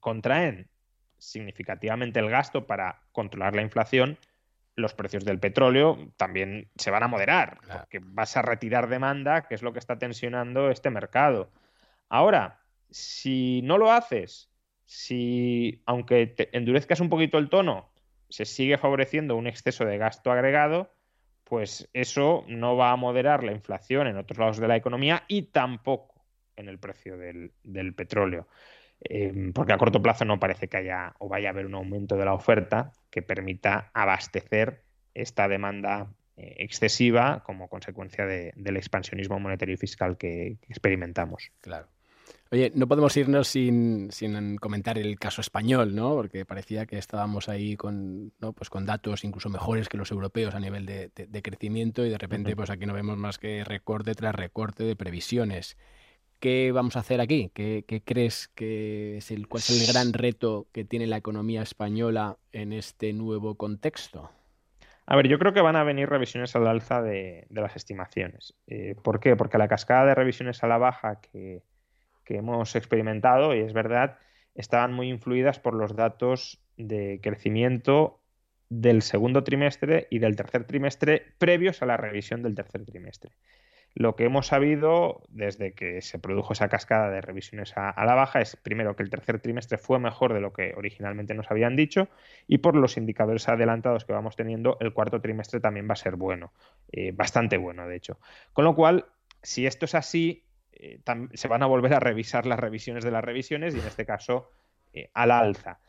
contraen 0.00 0.68
significativamente 1.16 2.20
el 2.20 2.28
gasto 2.28 2.66
para 2.66 3.00
controlar 3.10 3.56
la 3.56 3.62
inflación, 3.62 4.18
los 4.74 4.92
precios 4.92 5.24
del 5.24 5.40
petróleo 5.40 6.12
también 6.18 6.68
se 6.76 6.90
van 6.90 7.04
a 7.04 7.08
moderar, 7.08 7.56
porque 7.72 8.00
vas 8.02 8.36
a 8.36 8.42
retirar 8.42 8.90
demanda, 8.90 9.48
que 9.48 9.54
es 9.54 9.62
lo 9.62 9.72
que 9.72 9.78
está 9.78 9.98
tensionando 9.98 10.70
este 10.70 10.90
mercado. 10.90 11.50
Ahora, 12.10 12.60
si 12.90 13.62
no 13.62 13.78
lo 13.78 13.92
haces 13.92 14.50
si, 14.86 15.82
aunque 15.84 16.34
endurezcas 16.52 17.00
un 17.00 17.10
poquito 17.10 17.38
el 17.38 17.50
tono, 17.50 17.90
se 18.28 18.44
sigue 18.44 18.78
favoreciendo 18.78 19.36
un 19.36 19.46
exceso 19.46 19.84
de 19.84 19.98
gasto 19.98 20.30
agregado, 20.30 20.92
pues 21.44 21.88
eso 21.92 22.44
no 22.48 22.76
va 22.76 22.92
a 22.92 22.96
moderar 22.96 23.44
la 23.44 23.52
inflación 23.52 24.06
en 24.06 24.16
otros 24.16 24.38
lados 24.38 24.58
de 24.58 24.68
la 24.68 24.76
economía 24.76 25.24
y 25.28 25.42
tampoco 25.42 26.24
en 26.56 26.68
el 26.68 26.78
precio 26.78 27.16
del, 27.18 27.94
petróleo. 27.94 28.48
Em, 29.00 29.52
porque 29.52 29.72
a 29.72 29.78
corto 29.78 30.00
plazo 30.00 30.24
no 30.24 30.40
parece 30.40 30.68
que 30.68 30.78
haya 30.78 31.14
o 31.18 31.28
vaya 31.28 31.50
a 31.50 31.52
haber 31.52 31.66
un 31.66 31.74
aumento 31.74 32.16
de 32.16 32.24
la 32.24 32.32
oferta 32.32 32.92
que 33.10 33.22
permita 33.22 33.90
abastecer 33.92 34.82
esta 35.12 35.48
demanda 35.48 36.10
eh, 36.36 36.54
excesiva 36.58 37.42
como 37.44 37.68
consecuencia 37.68 38.24
del 38.26 38.76
expansionismo 38.76 39.38
monetario 39.38 39.74
y 39.74 39.78
fiscal 39.78 40.16
que, 40.16 40.56
que 40.60 40.72
experimentamos. 40.72 41.52
Claro. 41.60 41.88
Oye, 42.52 42.70
no 42.74 42.86
podemos 42.86 43.16
irnos 43.16 43.48
sin, 43.48 44.08
comentar 44.60 44.98
el 44.98 45.18
caso 45.18 45.40
español, 45.40 45.96
¿no? 45.96 46.14
Porque 46.14 46.44
parecía 46.44 46.86
que 46.86 46.96
estábamos 46.96 47.48
ahí 47.48 47.76
con, 47.76 48.32
¿no? 48.38 48.52
pues 48.52 48.70
con 48.70 48.86
datos 48.86 49.24
incluso 49.24 49.48
mejores 49.48 49.88
que 49.88 49.96
los 49.96 50.12
europeos 50.12 50.54
a 50.54 50.60
nivel 50.60 50.86
de, 50.86 51.42
crecimiento 51.42 52.06
y 52.06 52.10
de 52.10 52.18
repente 52.18 52.54
pues 52.54 52.70
aquí 52.70 52.86
no 52.86 52.94
vemos 52.94 53.16
más 53.16 53.38
que 53.38 53.64
recorte 53.64 54.14
tras 54.14 54.34
recorte 54.34 54.84
de 54.84 54.94
previsiones. 54.94 55.76
¿Qué 56.38 56.70
vamos 56.70 56.96
a 56.96 57.00
hacer 57.00 57.20
aquí? 57.20 57.50
¿Qué, 57.52 58.02
crees 58.04 58.48
que 58.48 59.16
es 59.16 59.30
el, 59.30 59.48
cuál 59.48 59.62
es 59.62 59.70
el 59.70 59.92
gran 59.92 60.12
reto 60.12 60.68
que 60.70 60.84
tiene 60.84 61.06
la 61.06 61.16
economía 61.16 61.62
española 61.62 62.36
en 62.52 62.72
este 62.72 63.12
nuevo 63.12 63.56
contexto? 63.56 64.30
A 65.06 65.16
ver, 65.16 65.28
yo 65.28 65.38
creo 65.38 65.52
que 65.52 65.60
van 65.60 65.76
a 65.76 65.84
venir 65.84 66.08
revisiones 66.08 66.54
al 66.54 66.66
alza 66.66 67.00
de, 67.00 67.46
las 67.50 67.74
estimaciones. 67.74 68.54
Eh, 68.66 68.94
¿Por 69.02 69.18
qué? 69.18 69.34
Porque 69.34 69.58
la 69.58 69.68
cascada 69.68 70.04
de 70.04 70.14
revisiones 70.14 70.62
a 70.62 70.66
la 70.66 70.78
baja 70.78 71.20
que, 71.20 71.62
que 72.26 72.36
hemos 72.36 72.76
experimentado, 72.76 73.54
y 73.54 73.60
es 73.60 73.72
verdad, 73.72 74.18
estaban 74.54 74.92
muy 74.92 75.08
influidas 75.08 75.58
por 75.58 75.74
los 75.74 75.96
datos 75.96 76.60
de 76.76 77.20
crecimiento 77.22 78.20
del 78.68 79.02
segundo 79.02 79.44
trimestre 79.44 80.08
y 80.10 80.18
del 80.18 80.36
tercer 80.36 80.64
trimestre 80.64 81.22
previos 81.38 81.82
a 81.82 81.86
la 81.86 81.96
revisión 81.96 82.42
del 82.42 82.54
tercer 82.54 82.84
trimestre. 82.84 83.32
Lo 83.94 84.14
que 84.14 84.24
hemos 84.24 84.48
sabido 84.48 85.22
desde 85.30 85.72
que 85.72 86.02
se 86.02 86.18
produjo 86.18 86.52
esa 86.52 86.68
cascada 86.68 87.08
de 87.10 87.22
revisiones 87.22 87.72
a, 87.76 88.04
la 88.04 88.14
baja 88.14 88.42
es, 88.42 88.54
primero, 88.56 88.94
que 88.94 89.02
el 89.02 89.08
tercer 89.08 89.40
trimestre 89.40 89.78
fue 89.78 89.98
mejor 89.98 90.34
de 90.34 90.40
lo 90.40 90.52
que 90.52 90.74
originalmente 90.76 91.32
nos 91.32 91.50
habían 91.50 91.76
dicho 91.76 92.08
y 92.46 92.58
por 92.58 92.76
los 92.76 92.98
indicadores 92.98 93.48
adelantados 93.48 94.04
que 94.04 94.12
vamos 94.12 94.36
teniendo, 94.36 94.76
el 94.80 94.92
cuarto 94.92 95.22
trimestre 95.22 95.60
también 95.60 95.88
va 95.88 95.94
a 95.94 95.96
ser 95.96 96.16
bueno, 96.16 96.52
eh, 96.92 97.12
bastante 97.12 97.56
bueno, 97.56 97.88
de 97.88 97.96
hecho. 97.96 98.18
Con 98.52 98.66
lo 98.66 98.74
cual, 98.74 99.06
si 99.42 99.64
esto 99.64 99.86
es 99.86 99.94
así, 99.94 100.45
eh, 100.78 101.00
se 101.34 101.48
van 101.48 101.62
a 101.62 101.66
volver 101.66 101.94
a 101.94 102.00
revisar 102.00 102.46
las 102.46 102.58
revisiones 102.58 103.04
de 103.04 103.10
las 103.10 103.24
revisiones 103.24 103.74
y 103.74 103.80
en 103.80 103.86
este 103.86 104.06
caso 104.06 104.50
eh, 104.92 105.10
a 105.14 105.26
la 105.26 105.38
alza. 105.38 105.80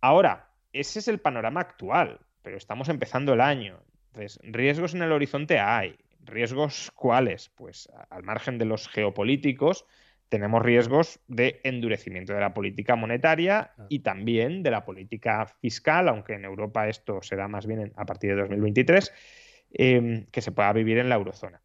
Ahora, 0.00 0.50
ese 0.72 0.98
es 0.98 1.08
el 1.08 1.20
panorama 1.20 1.60
actual, 1.60 2.20
pero 2.42 2.56
estamos 2.56 2.88
empezando 2.88 3.34
el 3.34 3.40
año. 3.40 3.80
Entonces, 4.08 4.38
riesgos 4.42 4.94
en 4.94 5.02
el 5.02 5.12
horizonte 5.12 5.58
hay. 5.58 5.96
¿Riesgos 6.24 6.90
cuáles? 6.94 7.50
Pues 7.50 7.88
al 8.10 8.22
margen 8.22 8.58
de 8.58 8.64
los 8.64 8.88
geopolíticos, 8.88 9.86
tenemos 10.28 10.62
riesgos 10.62 11.20
de 11.28 11.60
endurecimiento 11.62 12.32
de 12.32 12.40
la 12.40 12.54
política 12.54 12.96
monetaria 12.96 13.72
y 13.90 13.98
también 13.98 14.62
de 14.62 14.70
la 14.70 14.84
política 14.84 15.44
fiscal, 15.44 16.08
aunque 16.08 16.34
en 16.34 16.44
Europa 16.44 16.88
esto 16.88 17.20
será 17.20 17.48
más 17.48 17.66
bien 17.66 17.92
a 17.96 18.06
partir 18.06 18.30
de 18.30 18.40
2023, 18.40 19.12
eh, 19.74 20.26
que 20.30 20.40
se 20.40 20.52
pueda 20.52 20.72
vivir 20.72 20.98
en 20.98 21.10
la 21.10 21.16
eurozona. 21.16 21.60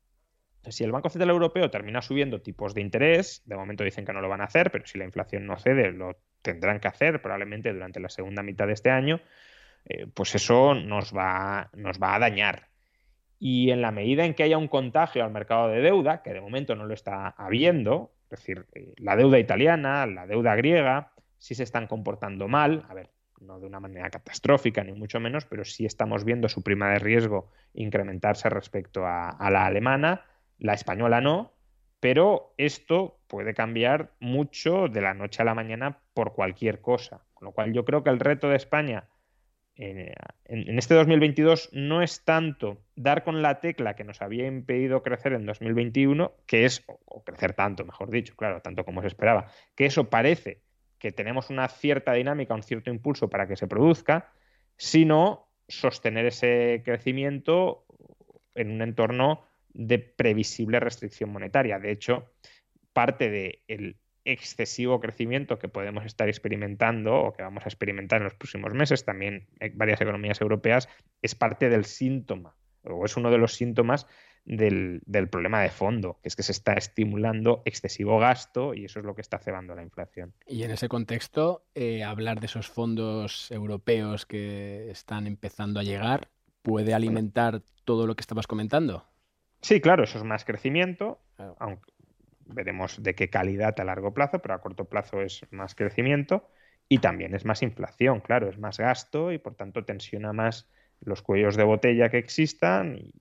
Si 0.70 0.84
el 0.84 0.92
Banco 0.92 1.10
Central 1.10 1.30
Europeo 1.30 1.70
termina 1.70 2.02
subiendo 2.02 2.42
tipos 2.42 2.74
de 2.74 2.82
interés, 2.82 3.42
de 3.46 3.56
momento 3.56 3.84
dicen 3.84 4.06
que 4.06 4.14
no 4.14 4.22
lo 4.22 4.30
van 4.30 4.42
a 4.42 4.46
hacer, 4.46 4.72
pero 4.72 4.86
si 4.86 4.98
la 4.98 5.06
inflación 5.06 5.46
no 5.46 5.58
cede, 5.58 5.92
lo 5.92 6.18
tendrán 6.42 6.80
que 6.80 6.88
hacer 6.88 7.22
probablemente 7.22 7.72
durante 7.74 8.00
la 8.00 8.10
segunda 8.10 8.44
mitad 8.44 8.68
de 8.68 8.74
este 8.74 8.90
año, 8.90 9.22
eh, 9.86 10.08
pues 10.14 10.36
eso 10.36 10.74
nos 10.74 11.16
va, 11.16 11.70
nos 11.74 12.02
va 12.02 12.16
a 12.16 12.20
dañar. 12.20 12.68
Y 13.40 13.72
en 13.72 13.82
la 13.82 13.92
medida 13.92 14.26
en 14.26 14.34
que 14.34 14.44
haya 14.44 14.58
un 14.58 14.68
contagio 14.68 15.24
al 15.24 15.32
mercado 15.32 15.70
de 15.70 15.82
deuda, 15.82 16.22
que 16.24 16.34
de 16.34 16.42
momento 16.42 16.76
no 16.76 16.86
lo 16.86 16.94
está 16.94 17.30
habiendo, 17.30 18.12
es 18.24 18.40
decir, 18.40 18.66
eh, 18.74 18.94
la 18.98 19.16
deuda 19.16 19.40
italiana, 19.40 20.06
la 20.06 20.28
deuda 20.28 20.56
griega, 20.56 21.12
sí 21.38 21.56
se 21.56 21.64
están 21.64 21.88
comportando 21.88 22.48
mal, 22.48 22.86
a 22.90 22.94
ver, 22.94 23.12
no 23.40 23.60
de 23.60 23.68
una 23.68 23.80
manera 23.80 24.10
catastrófica, 24.10 24.84
ni 24.84 24.94
mucho 24.94 25.20
menos, 25.20 25.46
pero 25.46 25.64
sí 25.64 25.86
estamos 25.86 26.26
viendo 26.26 26.50
su 26.50 26.64
prima 26.64 26.90
de 26.90 27.00
riesgo 27.00 27.52
incrementarse 27.76 28.50
respecto 28.50 29.06
a 29.06 29.50
la 29.52 29.68
alemana, 29.68 30.26
la 30.60 30.74
española 30.74 31.22
no, 31.22 31.54
pero 32.00 32.54
esto 32.58 33.20
puede 33.28 33.54
cambiar 33.54 34.12
mucho 34.20 34.88
de 34.88 35.02
la 35.02 35.14
noche 35.14 35.42
a 35.42 35.46
la 35.46 35.56
mañana 35.56 36.00
por 36.14 36.34
cualquier 36.34 36.82
cosa. 36.82 37.26
Con 37.34 37.48
lo 37.48 37.52
cual 37.52 37.74
yo 37.74 37.86
creo 37.86 38.04
que 38.04 38.10
el 38.10 38.20
reto 38.20 38.50
de 38.50 38.56
España 38.56 39.08
en, 39.78 40.80
este 40.80 40.96
2022 40.96 41.70
no 41.74 42.02
es 42.02 42.24
tanto 42.24 42.82
dar 42.96 43.24
con 43.24 43.42
la 43.42 43.60
tecla 43.60 43.96
que 43.96 44.04
nos 44.04 44.22
había 44.22 44.48
impedido 44.48 45.04
crecer 45.04 45.34
en 45.34 45.46
2021, 45.46 46.34
que 46.48 46.66
es, 46.66 46.84
o 46.88 47.24
crecer 47.24 47.54
tanto, 47.54 47.86
mejor 47.86 48.10
dicho, 48.10 48.36
claro, 48.36 48.62
tanto 48.62 48.84
como 48.84 49.02
se 49.02 49.08
esperaba, 49.08 49.52
que 49.76 49.86
eso 49.86 50.10
parece 50.10 50.62
que 50.98 51.12
tenemos 51.12 51.52
una 51.52 51.68
cierta 51.68 52.14
dinámica, 52.14 52.56
un 52.56 52.64
cierto 52.64 52.90
impulso 52.90 53.30
para 53.30 53.48
que 53.48 53.56
se 53.56 53.68
produzca, 53.68 54.32
sino 54.78 55.48
sostener 55.68 56.26
ese 56.26 56.82
crecimiento 56.84 57.86
en 58.56 58.72
un 58.72 58.82
entorno 58.82 59.44
de 59.78 60.00
previsible 60.00 60.80
restricción 60.80 61.32
monetaria. 61.32 61.78
De 61.78 61.92
hecho, 61.92 62.32
parte 62.94 63.30
del 63.68 63.98
excesivo 64.26 65.00
crecimiento 65.00 65.60
que 65.60 65.70
podemos 65.70 66.04
estar 66.04 66.28
experimentando 66.28 67.16
o 67.16 67.34
que 67.34 67.44
vamos 67.44 67.64
a 67.64 67.70
experimentar 67.70 68.18
en 68.18 68.26
los 68.26 68.34
próximos 68.34 68.74
meses, 68.74 69.06
también 69.06 69.48
en 69.60 69.78
varias 69.78 70.02
economías 70.02 70.42
europeas, 70.42 70.90
es 71.22 71.36
parte 71.36 71.70
del 71.70 71.86
síntoma 71.86 72.56
o 72.84 73.06
es 73.06 73.16
uno 73.18 73.30
de 73.30 73.38
los 73.38 73.54
síntomas 73.54 74.08
del, 74.46 75.02
problema 75.30 75.62
de 75.62 75.70
fondo, 75.70 76.20
que 76.24 76.30
es 76.30 76.36
que 76.36 76.44
se 76.44 76.54
está 76.54 76.74
estimulando 76.74 77.62
excesivo 77.66 78.18
gasto 78.18 78.74
y 78.74 78.86
eso 78.86 79.00
es 79.00 79.06
lo 79.06 79.14
que 79.14 79.22
está 79.22 79.38
cebando 79.38 79.76
la 79.76 79.84
inflación. 79.84 80.34
Y 80.48 80.64
en 80.64 80.72
ese 80.72 80.90
contexto, 80.90 81.66
eh, 81.76 82.04
hablar 82.04 82.40
de 82.40 82.48
esos 82.48 82.68
fondos 82.68 83.52
europeos 83.52 84.26
que 84.26 84.90
están 84.90 85.28
empezando 85.28 85.80
a 85.80 85.84
llegar, 85.84 86.30
¿puede 86.64 86.96
alimentar 86.96 87.62
todo 87.86 88.08
lo 88.08 88.16
que 88.16 88.22
estabas 88.22 88.48
comentando? 88.48 89.06
Sí, 89.68 89.82
claro, 89.82 90.06
eso 90.06 90.18
es 90.18 90.24
más 90.24 90.46
crecimiento, 90.46 91.20
aunque 91.60 91.92
veremos 92.46 93.04
de 93.04 93.16
qué 93.16 93.30
calidad 93.30 93.78
a 93.78 93.84
largo 93.84 94.14
plazo, 94.14 94.40
pero 94.40 94.54
a 94.54 94.62
corto 94.62 94.86
plazo 94.86 95.22
es 95.22 95.42
más 95.52 95.76
crecimiento 95.76 96.48
y 96.88 97.00
también 97.00 97.36
es 97.36 97.44
más 97.44 97.62
inflación, 97.62 98.22
claro, 98.22 98.48
es 98.48 98.58
más 98.58 98.78
gasto 98.78 99.34
y 99.34 99.40
por 99.40 99.56
tanto 99.56 99.84
tensiona 99.84 100.32
más 100.32 100.70
los 101.02 101.22
cuellos 101.22 101.58
de 101.58 101.66
botella 101.66 102.08
que 102.08 102.18
existan. 102.18 102.96
Y, 102.96 103.14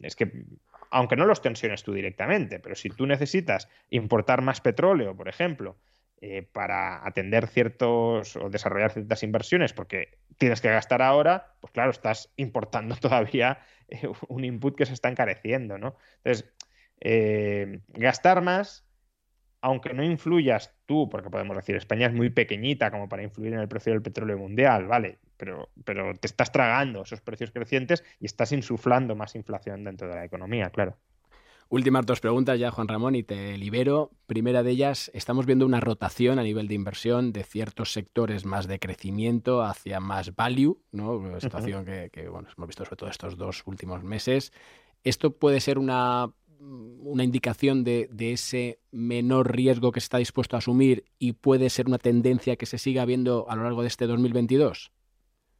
es 0.00 0.14
que, 0.14 0.44
aunque 0.92 1.16
no 1.16 1.26
los 1.26 1.42
tensiones 1.42 1.82
tú 1.82 1.92
directamente, 1.92 2.60
pero 2.60 2.76
si 2.76 2.88
tú 2.90 3.04
necesitas 3.04 3.68
importar 3.90 4.42
más 4.42 4.60
petróleo, 4.60 5.16
por 5.16 5.28
ejemplo, 5.28 5.76
eh, 6.20 6.48
para 6.52 7.04
atender 7.04 7.48
ciertos 7.48 8.36
o 8.36 8.48
desarrollar 8.48 8.92
ciertas 8.92 9.24
inversiones, 9.24 9.72
porque 9.72 10.18
tienes 10.38 10.60
que 10.60 10.70
gastar 10.70 11.02
ahora, 11.02 11.56
pues 11.60 11.72
claro, 11.72 11.90
estás 11.90 12.32
importando 12.36 12.94
todavía 13.00 13.58
un 14.28 14.44
input 14.44 14.76
que 14.76 14.86
se 14.86 14.94
está 14.94 15.08
encareciendo, 15.08 15.78
¿no? 15.78 15.96
Entonces, 16.22 16.52
eh, 17.00 17.80
gastar 17.88 18.42
más 18.42 18.84
aunque 19.64 19.94
no 19.94 20.04
influyas 20.04 20.74
tú, 20.84 21.08
porque 21.08 21.30
podemos 21.30 21.56
decir, 21.56 21.74
España 21.74 22.08
es 22.08 22.12
muy 22.12 22.28
pequeñita 22.28 22.90
como 22.90 23.08
para 23.08 23.22
influir 23.22 23.54
en 23.54 23.60
el 23.60 23.68
precio 23.68 23.94
del 23.94 24.02
petróleo 24.02 24.36
mundial, 24.36 24.86
¿vale? 24.86 25.20
Pero, 25.38 25.70
pero 25.86 26.14
te 26.14 26.26
estás 26.26 26.52
tragando 26.52 27.00
esos 27.02 27.22
precios 27.22 27.50
crecientes 27.50 28.04
y 28.20 28.26
estás 28.26 28.52
insuflando 28.52 29.16
más 29.16 29.34
inflación 29.36 29.82
dentro 29.84 30.06
de 30.06 30.16
la 30.16 30.24
economía, 30.26 30.68
claro. 30.68 30.98
Últimas 31.68 32.06
dos 32.06 32.20
preguntas 32.20 32.58
ya, 32.58 32.70
Juan 32.70 32.88
Ramón, 32.88 33.14
y 33.14 33.22
te 33.22 33.56
libero. 33.58 34.10
Primera 34.26 34.62
de 34.62 34.70
ellas, 34.70 35.10
estamos 35.14 35.46
viendo 35.46 35.66
una 35.66 35.80
rotación 35.80 36.38
a 36.38 36.42
nivel 36.42 36.68
de 36.68 36.74
inversión 36.74 37.32
de 37.32 37.42
ciertos 37.42 37.92
sectores 37.92 38.44
más 38.44 38.68
de 38.68 38.78
crecimiento 38.78 39.62
hacia 39.62 40.00
más 40.00 40.34
value, 40.34 40.80
¿no? 40.92 41.12
Una 41.12 41.40
situación 41.40 41.84
que, 41.84 42.10
que 42.12 42.28
bueno, 42.28 42.48
hemos 42.56 42.68
visto 42.68 42.84
sobre 42.84 42.96
todo 42.96 43.10
estos 43.10 43.36
dos 43.36 43.62
últimos 43.66 44.04
meses. 44.04 44.52
¿Esto 45.02 45.36
puede 45.36 45.60
ser 45.60 45.78
una 45.78 46.32
una 46.58 47.24
indicación 47.24 47.84
de, 47.84 48.08
ese 48.18 48.78
menor 48.90 49.54
riesgo 49.54 49.92
que 49.92 50.00
se 50.00 50.06
está 50.06 50.18
dispuesto 50.18 50.56
a 50.56 50.58
asumir 50.58 51.04
y 51.18 51.32
puede 51.32 51.70
ser 51.70 51.86
una 51.86 51.98
tendencia 51.98 52.56
que 52.56 52.66
se 52.66 52.78
siga 52.78 53.04
viendo 53.04 53.46
a 53.48 53.56
lo 53.56 53.64
largo 53.64 53.82
de 53.82 53.88
este 53.88 54.06
2022? 54.06 54.92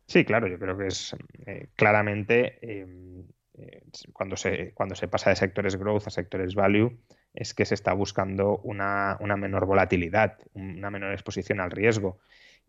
Sí, 0.07 0.25
claro, 0.25 0.49
yo 0.49 0.59
creo 0.59 0.77
que 0.77 0.87
es 0.87 1.17
eh, 1.47 1.69
claramente 1.77 2.59
em, 2.61 3.25
eh, 3.57 3.83
cuando, 4.13 4.37
se, 4.37 4.73
cuando 4.73 4.95
se 4.95 5.09
pasa 5.09 5.31
de 5.31 5.37
sectores 5.37 5.77
growth 5.77 6.07
a 6.07 6.11
sectores 6.11 6.55
value, 6.55 6.99
es 7.33 7.55
que 7.55 7.65
se 7.65 7.75
está 7.75 7.93
buscando 7.93 8.59
una, 8.59 9.17
menor 9.37 9.67
volatilidad, 9.67 10.39
una 10.55 10.91
menor 10.91 11.13
exposición 11.13 11.61
al 11.61 11.71
riesgo. 11.71 12.19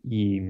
Y, 0.08 0.40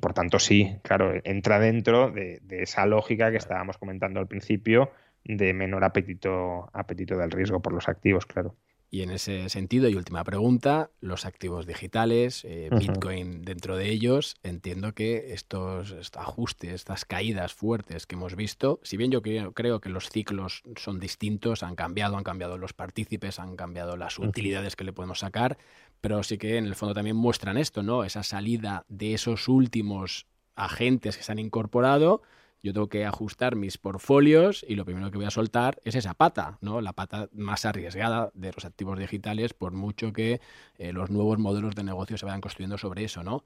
por 0.00 0.12
tanto, 0.12 0.38
sí, 0.38 0.76
claro, 0.82 1.14
entra 1.24 1.58
dentro 1.58 2.10
de, 2.10 2.40
de 2.42 2.62
esa 2.62 2.84
lógica 2.84 3.30
que 3.30 3.38
estábamos 3.38 3.78
comentando 3.78 4.20
al 4.20 4.26
principio 4.26 4.90
de 5.24 5.54
menor 5.54 5.84
apetito, 5.84 6.68
apetito 6.74 7.16
del 7.16 7.30
riesgo 7.30 7.60
por 7.60 7.72
los 7.72 7.88
activos, 7.88 8.26
claro. 8.26 8.56
Y 8.94 9.00
en 9.00 9.10
ese 9.10 9.48
sentido, 9.48 9.88
y 9.88 9.94
última 9.94 10.22
pregunta, 10.22 10.90
los 11.00 11.24
activos 11.24 11.66
digitales, 11.66 12.44
eh, 12.44 12.68
Bitcoin 12.78 13.40
dentro 13.40 13.78
de 13.78 13.88
ellos, 13.88 14.36
entiendo 14.42 14.92
que 14.92 15.32
estos, 15.32 15.94
ajustes, 16.14 16.74
estas 16.74 17.06
caídas 17.06 17.54
fuertes 17.54 18.06
que 18.06 18.16
hemos 18.16 18.36
visto, 18.36 18.80
si 18.82 18.98
bien 18.98 19.10
yo 19.10 19.22
creo, 19.22 19.80
que 19.80 19.88
los 19.88 20.10
ciclos 20.10 20.62
son 20.76 21.00
distintos, 21.00 21.62
han 21.62 21.74
cambiado, 21.74 22.18
han 22.18 22.22
cambiado 22.22 22.58
los 22.58 22.74
partícipes, 22.74 23.38
han 23.38 23.56
cambiado 23.56 23.96
las 23.96 24.18
utilidades 24.18 24.76
que 24.76 24.84
le 24.84 24.92
podemos 24.92 25.20
sacar, 25.20 25.56
pero 26.02 26.22
sí 26.22 26.36
que 26.36 26.58
en 26.58 26.66
el 26.66 26.74
fondo 26.74 26.92
también 26.94 27.16
muestran 27.16 27.56
esto, 27.56 27.82
¿no? 27.82 28.04
Esa 28.04 28.22
salida 28.22 28.84
de 28.90 29.14
esos 29.14 29.48
últimos 29.48 30.26
agentes 30.54 31.16
que 31.16 31.22
se 31.22 31.32
han 31.32 31.38
incorporado 31.38 32.20
yo 32.62 32.72
tengo 32.72 32.88
que 32.88 33.04
ajustar 33.04 33.56
mis 33.56 33.76
portfolios 33.76 34.64
y 34.68 34.76
lo 34.76 34.84
primero 34.84 35.10
que 35.10 35.16
voy 35.16 35.26
a 35.26 35.30
soltar 35.30 35.80
es 35.84 35.94
esa 35.94 36.14
pata, 36.14 36.58
¿no? 36.60 36.80
La 36.80 36.92
pata 36.92 37.28
más 37.32 37.64
arriesgada 37.64 38.30
de 38.34 38.52
los 38.52 38.64
activos 38.64 38.98
digitales, 38.98 39.52
por 39.52 39.72
mucho 39.72 40.12
que 40.12 40.40
eh, 40.78 40.92
los 40.92 41.10
nuevos 41.10 41.38
modelos 41.38 41.74
de 41.74 41.82
negocio 41.82 42.16
se 42.16 42.26
vayan 42.26 42.40
construyendo 42.40 42.78
sobre 42.78 43.04
eso, 43.04 43.24
¿no? 43.24 43.44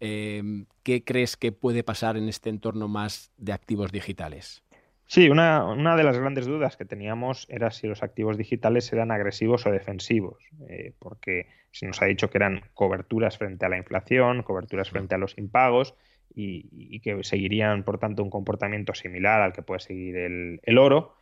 Em, 0.00 0.66
¿Qué 0.82 1.04
crees 1.04 1.36
que 1.36 1.52
puede 1.52 1.82
pasar 1.82 2.16
en 2.16 2.28
este 2.28 2.50
entorno 2.50 2.88
más 2.88 3.30
de 3.38 3.52
activos 3.52 3.92
digitales? 3.92 4.62
Sí, 5.08 5.30
una, 5.30 5.96
de 5.96 6.02
las 6.02 6.18
grandes 6.18 6.46
dudas 6.46 6.76
que 6.76 6.84
teníamos 6.84 7.46
era 7.48 7.70
si 7.70 7.86
los 7.86 8.02
activos 8.02 8.36
digitales 8.36 8.92
eran 8.92 9.12
agresivos 9.12 9.64
o 9.64 9.70
defensivos, 9.70 10.42
eh, 10.68 10.94
porque 10.98 11.46
se 11.70 11.86
nos 11.86 12.02
ha 12.02 12.06
dicho 12.06 12.28
que 12.28 12.38
eran 12.38 12.64
coberturas 12.74 13.38
frente 13.38 13.64
a 13.64 13.68
la 13.68 13.78
inflación, 13.78 14.42
coberturas 14.42 14.90
frente 14.90 15.14
a 15.14 15.18
los 15.18 15.38
impagos, 15.38 15.94
y, 16.34 17.00
que 17.00 17.22
seguirían, 17.24 17.82
por 17.84 17.98
tanto, 17.98 18.22
un 18.22 18.30
comportamiento 18.30 18.94
similar 18.94 19.40
al 19.40 19.52
que 19.52 19.62
puede 19.62 19.80
seguir 19.80 20.16
el, 20.16 20.78
oro. 20.78 21.14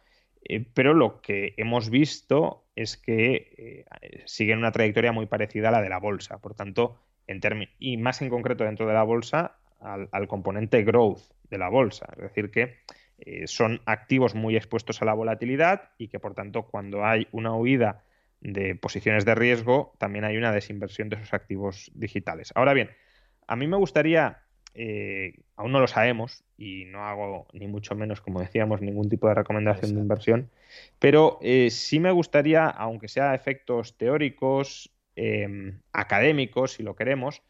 Eh, 0.46 0.64
pero 0.74 0.92
lo 0.92 1.20
que 1.20 1.54
hemos 1.56 1.88
visto 1.88 2.64
es 2.76 2.96
que 2.96 3.86
eh, 4.02 4.22
siguen 4.26 4.58
una 4.58 4.72
trayectoria 4.72 5.12
muy 5.12 5.26
parecida 5.26 5.68
a 5.68 5.72
la 5.72 5.82
de 5.82 5.88
la 5.88 5.98
bolsa. 5.98 6.38
Por 6.38 6.54
tanto, 6.54 6.98
en 7.26 7.40
y 7.78 7.96
más 7.96 8.20
en 8.22 8.28
concreto 8.28 8.64
dentro 8.64 8.86
de 8.86 8.94
la 8.94 9.04
bolsa, 9.04 9.56
al, 9.80 10.28
componente 10.28 10.82
growth 10.82 11.20
de 11.50 11.58
la 11.58 11.68
bolsa. 11.68 12.06
Es 12.16 12.22
decir, 12.22 12.50
que 12.50 12.78
eh, 13.18 13.46
son 13.46 13.80
activos 13.86 14.34
muy 14.34 14.56
expuestos 14.56 15.02
a 15.02 15.04
la 15.04 15.14
volatilidad 15.14 15.90
y 15.98 16.08
que, 16.08 16.18
por 16.18 16.34
tanto, 16.34 16.66
cuando 16.66 17.04
hay 17.04 17.28
una 17.32 17.54
huida 17.54 18.02
de 18.40 18.74
posiciones 18.74 19.24
de 19.24 19.34
riesgo, 19.34 19.94
también 19.98 20.24
hay 20.24 20.36
una 20.36 20.52
desinversión 20.52 21.08
de 21.08 21.16
esos 21.16 21.32
activos 21.32 21.90
digitales. 21.94 22.52
Ahora 22.54 22.74
bien, 22.74 22.90
a 23.46 23.56
mí 23.56 23.66
me 23.66 23.76
gustaría 23.76 24.43
eh, 24.74 25.34
aún 25.56 25.70
no 25.70 25.80
lo 25.80 25.86
sabemos 25.86 26.44
y 26.58 26.84
no 26.86 27.04
hago 27.06 27.46
ni 27.52 27.68
mucho 27.68 27.94
menos, 27.94 28.20
como 28.20 28.40
decíamos, 28.40 28.80
ningún 28.80 29.08
tipo 29.08 29.28
de 29.28 29.34
recomendación 29.34 29.94
de 29.94 30.00
inversión, 30.00 30.50
pero 30.98 31.38
eh, 31.42 31.70
sí 31.70 32.00
me 32.00 32.10
gustaría, 32.10 32.66
aunque 32.66 33.08
sea 33.08 33.34
efectos 33.34 33.96
teóricos, 33.96 34.90
em, 35.14 35.80
académicos, 35.92 36.72
si 36.72 36.82
lo 36.82 36.96
queremos, 36.96 37.42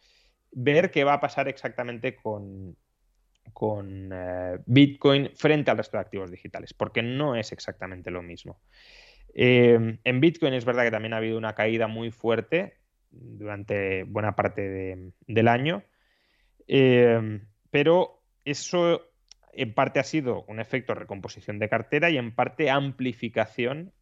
ver 0.53 0.91
qué 0.91 1.05
va 1.05 1.15
a 1.15 1.21
pasar 1.21 1.49
exactamente 1.49 2.15
con, 2.15 2.77
con 3.55 4.11
eh, 4.13 4.59
Bitcoin 4.67 5.31
frente 5.35 5.71
al 5.71 5.79
resto 5.79 5.97
de 5.97 6.03
activos 6.03 6.31
digitales, 6.31 6.75
porque 6.75 7.03
no 7.03 7.37
es 7.37 7.53
exactamente 7.53 8.11
lo 8.11 8.23
mismo. 8.23 8.61
Em, 9.33 9.99
en 10.05 10.21
Bitcoin 10.21 10.55
es 10.55 10.65
verdad 10.65 10.85
que 10.85 10.91
también 10.91 11.15
ha 11.15 11.19
habido 11.19 11.39
una 11.39 11.55
caída 11.55 11.89
muy 11.89 12.11
fuerte 12.11 12.75
durante 13.11 14.05
buena 14.05 14.37
parte 14.37 15.13
del 15.27 15.49
año, 15.49 15.83
Em, 16.67 17.47
pero 17.71 18.23
eso 18.45 19.03
en 19.53 19.75
parte 19.75 20.01
ha 20.01 20.05
sido 20.05 20.45
un 20.49 20.61
efecto 20.61 20.95
recomposición 20.95 21.59
de 21.59 21.69
cartera 21.69 22.11
y 22.11 22.19
en 22.19 22.35
parte 22.35 22.71
amplificación 22.71 23.93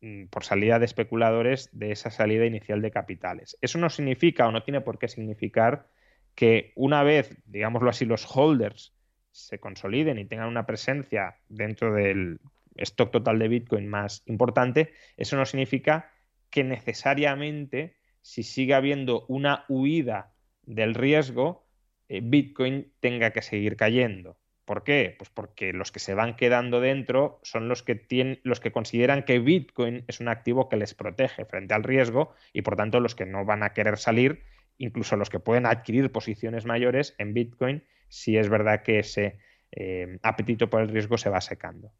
mm, 0.00 0.26
por 0.26 0.44
salida 0.44 0.78
de 0.78 0.84
especuladores 0.84 1.70
de 1.72 1.92
esa 1.92 2.10
salida 2.10 2.46
inicial 2.46 2.82
de 2.82 2.90
capitales. 2.90 3.56
Eso 3.60 3.78
no 3.78 3.90
significa 3.90 4.46
o 4.46 4.52
no 4.52 4.62
tiene 4.62 4.80
por 4.80 4.98
qué 4.98 5.08
significar 5.08 5.88
que 6.34 6.72
una 6.76 7.02
vez, 7.02 7.36
digámoslo 7.46 7.90
así, 7.90 8.04
los 8.04 8.26
holders 8.36 8.94
se 9.30 9.58
consoliden 9.58 10.18
y 10.18 10.26
tengan 10.26 10.48
una 10.48 10.66
presencia 10.66 11.36
dentro 11.48 11.94
del 11.94 12.40
stock 12.76 13.10
total 13.10 13.38
de 13.38 13.48
Bitcoin 13.48 13.88
más 13.88 14.22
importante, 14.26 14.92
eso 15.16 15.36
no 15.36 15.44
significa 15.44 16.10
que 16.50 16.64
necesariamente 16.64 17.96
si 18.20 18.42
sigue 18.42 18.74
habiendo 18.74 19.26
una 19.26 19.64
huida 19.68 20.32
del 20.62 20.94
riesgo, 20.94 21.66
eh, 22.12 22.20
Bitcoin 22.22 22.92
tenga 23.00 23.30
que 23.30 23.40
seguir 23.40 23.74
cayendo. 23.74 24.36
¿Por 24.66 24.84
qué? 24.84 25.14
Pues 25.16 25.30
porque 25.30 25.72
los 25.72 25.90
que 25.90 25.98
se 25.98 26.12
van 26.12 26.36
quedando 26.36 26.78
dentro 26.78 27.40
son 27.42 27.68
los 27.68 27.82
que 27.82 27.94
tienen, 27.94 28.38
los 28.42 28.60
que 28.60 28.70
consideran 28.70 29.22
que 29.22 29.38
Bitcoin 29.38 30.04
es 30.08 30.20
un 30.20 30.28
activo 30.28 30.68
que 30.68 30.76
les 30.76 30.92
protege 30.92 31.46
frente 31.46 31.72
al 31.72 31.82
riesgo 31.82 32.34
y 32.52 32.60
por 32.60 32.76
tanto 32.76 33.00
los 33.00 33.14
que 33.14 33.24
no 33.24 33.46
van 33.46 33.62
a 33.62 33.72
querer 33.72 33.96
salir, 33.96 34.42
incluso 34.76 35.16
los 35.16 35.30
que 35.30 35.40
pueden 35.40 35.64
adquirir 35.64 36.12
posiciones 36.12 36.66
mayores 36.66 37.14
en 37.16 37.32
Bitcoin, 37.32 37.82
si 38.08 38.36
es 38.36 38.50
verdad 38.50 38.82
que 38.82 38.98
ese 38.98 39.38
eh, 39.70 40.18
apetito 40.22 40.68
por 40.68 40.82
el 40.82 40.90
riesgo 40.90 41.16
se 41.16 41.30
va 41.30 41.40
secando. 41.40 41.92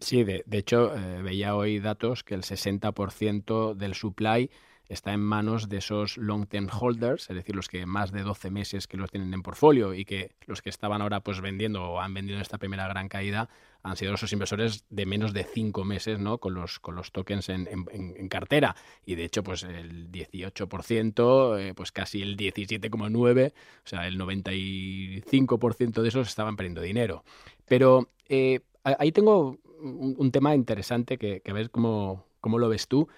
Sí, 0.00 0.24
de, 0.24 0.44
hecho, 0.50 0.96
eh, 0.96 1.20
veía 1.20 1.54
hoy 1.56 1.78
datos 1.78 2.24
que 2.24 2.34
el 2.34 2.42
60% 2.42 3.74
del 3.74 3.94
supply 3.94 4.50
está 4.88 5.12
en 5.12 5.20
manos 5.20 5.68
de 5.68 5.78
esos 5.78 6.16
long-term 6.16 6.68
holders, 6.68 7.28
es 7.30 7.36
decir, 7.36 7.56
los 7.56 7.68
que 7.68 7.86
más 7.86 8.12
de 8.12 8.22
12 8.22 8.50
meses 8.50 8.86
que 8.86 8.96
los 8.96 9.10
tienen 9.10 9.34
en 9.34 9.42
portfolio 9.42 9.94
y 9.94 10.04
que 10.04 10.32
los 10.46 10.62
que 10.62 10.70
estaban 10.70 11.02
ahora 11.02 11.20
pues 11.20 11.40
vendiendo 11.40 11.82
o 11.82 12.00
han 12.00 12.14
vendido 12.14 12.36
en 12.36 12.42
esta 12.42 12.58
primera 12.58 12.86
gran 12.88 13.08
caída 13.08 13.48
han 13.82 13.96
sido 13.96 14.14
esos 14.14 14.32
inversores 14.32 14.84
de 14.90 15.06
menos 15.06 15.32
de 15.32 15.44
5 15.44 15.84
meses 15.84 16.18
¿no? 16.18 16.38
con, 16.38 16.54
los, 16.54 16.80
con 16.80 16.96
los 16.96 17.12
tokens 17.12 17.48
en, 17.48 17.68
en, 17.68 18.28
cartera. 18.28 18.74
Y 19.04 19.14
de 19.14 19.24
hecho, 19.24 19.44
pues 19.44 19.62
el 19.62 20.10
18%, 20.10 21.60
eh, 21.60 21.74
pues 21.74 21.92
casi 21.92 22.20
el 22.20 22.36
17,9%, 22.36 23.52
o 23.52 23.52
sea, 23.84 24.08
el 24.08 24.18
95% 24.18 26.02
de 26.02 26.08
esos 26.08 26.26
estaban 26.26 26.56
perdiendo 26.56 26.80
dinero. 26.80 27.22
Pero 27.64 28.10
eh, 28.28 28.60
ahí 28.82 29.12
tengo 29.12 29.58
un, 29.80 30.32
tema 30.32 30.56
interesante 30.56 31.16
que, 31.16 31.40
que 31.40 31.52
ver 31.52 31.70
cómo, 31.70 32.24
cómo 32.40 32.58
lo 32.58 32.68
ves 32.68 32.88
tú 32.88 33.08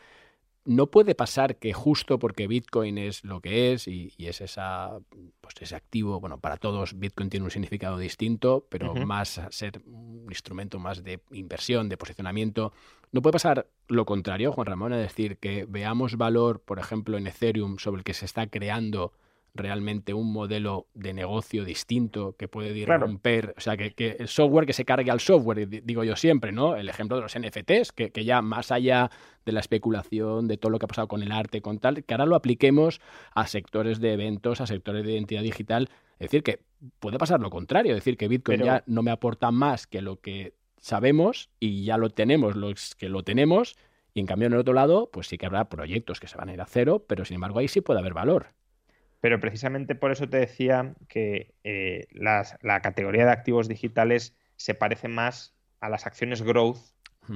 no 0.68 0.88
puede 0.88 1.14
pasar 1.14 1.56
que 1.56 1.72
justo 1.72 2.18
porque 2.18 2.46
Bitcoin 2.46 2.98
es 2.98 3.24
lo 3.24 3.40
que 3.40 3.72
es 3.72 3.88
y, 3.88 4.12
es 4.18 4.42
esa, 4.42 4.98
pues 5.40 5.54
ese 5.60 5.74
activo, 5.74 6.20
bueno, 6.20 6.40
para 6.40 6.58
todos 6.58 6.98
Bitcoin 6.98 7.30
tiene 7.30 7.44
un 7.44 7.50
significado 7.50 7.96
distinto, 7.96 8.66
pero 8.68 8.94
más 8.94 9.38
a 9.38 9.50
ser 9.50 9.80
un 9.86 10.26
instrumento 10.28 10.78
más 10.78 11.02
de 11.02 11.20
inversión, 11.32 11.88
de 11.88 11.96
posicionamiento. 11.96 12.74
No 13.12 13.22
puede 13.22 13.32
pasar 13.32 13.66
lo 13.88 14.04
contrario, 14.04 14.52
Juan 14.52 14.66
Ramón, 14.66 14.92
es 14.92 15.00
decir, 15.00 15.38
que 15.38 15.64
veamos 15.66 16.18
valor, 16.18 16.60
por 16.60 16.78
ejemplo, 16.78 17.16
en 17.16 17.26
Ethereum 17.26 17.78
sobre 17.78 18.00
el 18.00 18.04
que 18.04 18.12
se 18.12 18.26
está 18.26 18.46
creando 18.48 19.14
realmente 19.58 20.14
un 20.14 20.32
modelo 20.32 20.86
de 20.94 21.12
negocio 21.12 21.64
distinto 21.64 22.36
que 22.36 22.48
puede 22.48 22.86
romper, 22.86 23.54
o 23.56 23.60
sea, 23.60 23.76
que, 23.76 24.16
el 24.18 24.28
software 24.28 24.66
que 24.66 24.72
se 24.72 24.84
cargue 24.84 25.10
al 25.10 25.20
software, 25.20 25.68
digo 25.68 26.04
yo 26.04 26.16
siempre, 26.16 26.52
¿no? 26.52 26.76
El 26.76 26.88
ejemplo 26.88 27.16
de 27.16 27.22
los 27.22 27.38
NFTs, 27.38 27.92
que, 27.92 28.10
que, 28.10 28.24
ya 28.24 28.40
más 28.40 28.70
allá 28.70 29.10
de 29.44 29.52
la 29.52 29.60
especulación, 29.60 30.48
de 30.48 30.56
todo 30.56 30.70
lo 30.70 30.78
que 30.78 30.86
ha 30.86 30.88
pasado 30.88 31.08
con 31.08 31.22
el 31.22 31.32
arte, 31.32 31.60
con 31.60 31.78
tal, 31.78 32.04
que 32.04 32.14
ahora 32.14 32.26
lo 32.26 32.36
apliquemos 32.36 33.00
a 33.34 33.46
sectores 33.46 34.00
de 34.00 34.14
eventos, 34.14 34.60
a 34.60 34.66
sectores 34.66 35.04
de 35.04 35.12
identidad 35.12 35.42
digital. 35.42 35.88
Es 36.18 36.30
decir, 36.30 36.42
que 36.42 36.60
puede 37.00 37.18
pasar 37.18 37.40
lo 37.40 37.50
contrario, 37.50 37.92
es 37.92 37.98
decir, 37.98 38.16
que 38.16 38.28
Bitcoin 38.28 38.62
ya 38.62 38.82
no 38.86 39.02
me 39.02 39.10
aporta 39.10 39.50
más 39.50 39.86
que 39.86 40.00
lo 40.00 40.20
que 40.20 40.54
sabemos 40.80 41.50
y 41.60 41.84
ya 41.84 41.98
lo 41.98 42.10
tenemos, 42.10 42.56
los 42.56 42.94
que 42.94 43.08
lo 43.08 43.22
tenemos, 43.22 43.76
y 44.14 44.20
en 44.20 44.26
cambio 44.26 44.46
en 44.46 44.54
el 44.54 44.60
otro 44.60 44.74
lado, 44.74 45.10
pues 45.12 45.26
sí 45.28 45.38
que 45.38 45.46
habrá 45.46 45.68
proyectos 45.68 46.20
que 46.20 46.28
se 46.28 46.36
van 46.36 46.48
a 46.48 46.54
ir 46.54 46.60
a 46.60 46.66
cero, 46.66 47.04
pero 47.06 47.24
sin 47.24 47.36
embargo 47.36 47.58
ahí 47.58 47.68
sí 47.68 47.80
puede 47.80 48.00
haber 48.00 48.14
valor. 48.14 48.48
Pero 49.20 49.40
precisamente 49.40 49.94
por 49.94 50.12
eso 50.12 50.28
te 50.28 50.38
decía 50.38 50.94
que 51.08 51.54
eh, 51.64 52.06
la 52.12 52.80
categoría 52.82 53.24
de 53.24 53.32
activos 53.32 53.68
digitales 53.68 54.36
se 54.56 54.74
parece 54.74 55.08
más 55.08 55.54
a 55.80 55.88
las 55.88 56.06
acciones 56.06 56.42
growth 56.42 56.78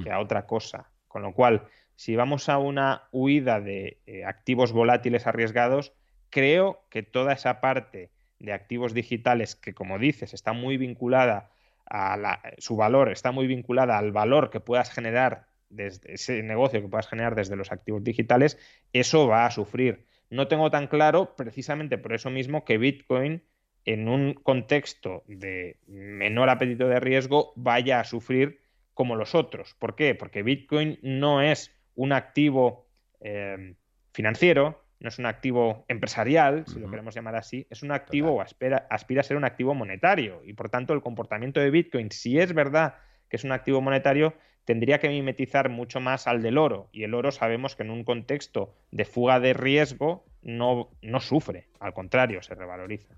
que 0.02 0.10
a 0.10 0.20
otra 0.20 0.46
cosa. 0.46 0.90
Con 1.08 1.22
lo 1.22 1.34
cual, 1.34 1.66
si 1.96 2.16
vamos 2.16 2.48
a 2.48 2.58
una 2.58 3.02
huida 3.12 3.60
de 3.60 3.98
eh, 4.06 4.24
activos 4.24 4.72
volátiles 4.72 5.26
arriesgados, 5.26 5.92
creo 6.30 6.84
que 6.88 7.02
toda 7.02 7.34
esa 7.34 7.60
parte 7.60 8.10
de 8.38 8.52
activos 8.52 8.94
digitales 8.94 9.54
que, 9.54 9.74
como 9.74 9.98
dices, 9.98 10.34
está 10.34 10.52
muy 10.52 10.76
vinculada 10.76 11.50
a 11.88 12.40
su 12.58 12.76
valor, 12.76 13.12
está 13.12 13.32
muy 13.32 13.46
vinculada 13.46 13.98
al 13.98 14.12
valor 14.12 14.50
que 14.50 14.60
puedas 14.60 14.90
generar 14.90 15.46
desde 15.68 16.14
ese 16.14 16.42
negocio 16.42 16.80
que 16.80 16.88
puedas 16.88 17.08
generar 17.08 17.34
desde 17.34 17.56
los 17.56 17.70
activos 17.70 18.02
digitales, 18.02 18.58
eso 18.92 19.26
va 19.26 19.46
a 19.46 19.50
sufrir 19.50 20.06
no 20.32 20.48
tengo 20.48 20.70
tan 20.70 20.86
claro, 20.86 21.36
precisamente 21.36 21.98
por 21.98 22.14
eso 22.14 22.30
mismo, 22.30 22.64
que 22.64 22.78
Bitcoin 22.78 23.42
en 23.84 24.08
un 24.08 24.32
contexto 24.32 25.24
de 25.26 25.76
menor 25.86 26.48
apetito 26.48 26.88
de 26.88 27.00
riesgo 27.00 27.52
vaya 27.54 28.00
a 28.00 28.04
sufrir 28.04 28.62
como 28.94 29.14
los 29.14 29.34
otros. 29.34 29.76
¿Por 29.78 29.94
qué? 29.94 30.14
Porque 30.14 30.42
Bitcoin 30.42 30.98
no 31.02 31.42
es 31.42 31.70
un 31.94 32.12
activo 32.12 32.88
eh, 33.20 33.74
financiero, 34.14 34.82
no 35.00 35.08
es 35.08 35.18
un 35.18 35.26
activo 35.26 35.84
empresarial, 35.88 36.64
si 36.66 36.80
lo 36.80 36.88
queremos 36.88 37.14
llamar 37.14 37.36
así, 37.36 37.66
es 37.68 37.82
un 37.82 37.92
activo 37.92 38.30
o 38.30 38.40
aspira, 38.40 38.86
aspira 38.88 39.20
a 39.20 39.24
ser 39.24 39.36
un 39.36 39.44
activo 39.44 39.74
monetario. 39.74 40.40
Y 40.46 40.54
por 40.54 40.70
tanto, 40.70 40.94
el 40.94 41.02
comportamiento 41.02 41.60
de 41.60 41.70
Bitcoin, 41.70 42.10
si 42.10 42.38
es 42.38 42.54
verdad 42.54 42.94
que 43.28 43.36
es 43.36 43.44
un 43.44 43.52
activo 43.52 43.82
monetario, 43.82 44.32
tendría 44.64 44.98
que 44.98 45.08
mimetizar 45.08 45.68
mucho 45.68 46.00
más 46.00 46.26
al 46.26 46.42
del 46.42 46.58
oro. 46.58 46.88
Y 46.92 47.04
el 47.04 47.14
oro 47.14 47.32
sabemos 47.32 47.76
que 47.76 47.82
en 47.82 47.90
un 47.90 48.04
contexto 48.04 48.74
de 48.90 49.04
fuga 49.04 49.40
de 49.40 49.54
riesgo 49.54 50.24
no, 50.42 50.90
no 51.02 51.20
sufre, 51.20 51.68
al 51.80 51.94
contrario, 51.94 52.42
se 52.42 52.54
revaloriza. 52.54 53.14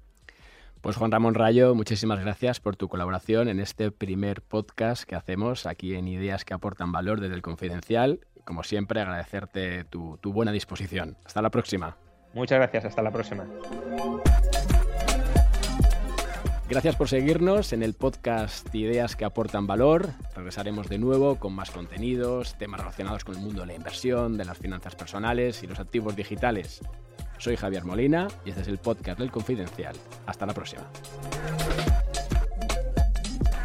Pues 0.81 0.97
Juan 0.97 1.11
Ramón 1.11 1.35
Rayo, 1.35 1.75
muchísimas 1.75 2.21
gracias 2.21 2.61
por 2.61 2.77
tu 2.77 2.89
colaboración 2.89 3.49
en 3.49 3.59
este 3.59 3.91
primer 3.91 4.43
podcast 4.43 5.05
que 5.05 5.15
hacemos 5.15 5.65
aquí 5.65 5.95
en 5.95 6.09
Ideas 6.09 6.45
que 6.45 6.53
aportan 6.53 6.93
valor 6.93 7.21
desde 7.21 7.35
el 7.35 7.41
Confidencial. 7.41 8.21
Como 8.45 8.63
siempre, 8.65 9.01
agradecerte 9.01 9.85
tu, 9.85 10.19
tu 10.19 10.35
buena 10.35 10.53
disposición. 10.53 11.17
Hasta 11.25 11.41
la 11.41 11.49
próxima. 11.49 11.97
Muchas 12.35 12.59
gracias, 12.59 12.85
hasta 12.85 13.01
la 13.01 13.13
próxima. 13.13 13.47
Gracias 16.69 16.97
por 16.97 17.09
seguirnos 17.09 17.75
en 17.75 17.83
el 17.83 17.93
podcast 17.93 18.75
Ideas 18.75 19.17
que 19.17 19.27
aportan 19.27 19.67
valor. 19.67 20.09
Regresaremos 20.35 20.89
de 20.89 20.99
nuevo 20.99 21.37
con 21.37 21.53
más 21.53 21.71
contenidos, 21.71 22.57
temas 22.57 22.81
relacionados 22.81 23.23
con 23.23 23.35
el 23.37 23.43
mundo 23.43 23.61
de 23.61 23.67
la 23.67 23.75
inversión, 23.75 24.39
de 24.39 24.47
las 24.47 24.57
finanzas 24.57 24.95
personales 24.95 25.63
y 25.63 25.67
los 25.67 25.79
activos 25.79 26.17
digitales. 26.17 26.81
Soy 27.39 27.57
Javier 27.57 27.85
Molina 27.85 28.29
y 28.47 28.51
este 28.51 28.63
es 28.63 28.69
el 28.69 28.79
podcast 28.79 29.19
del 29.19 29.31
Confidencial. 29.31 29.95
Hasta 30.27 30.47
la 30.47 30.55
próxima. 30.55 30.85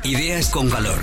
Ideas 0.03 0.49
con 0.49 0.69
valor. 0.69 0.99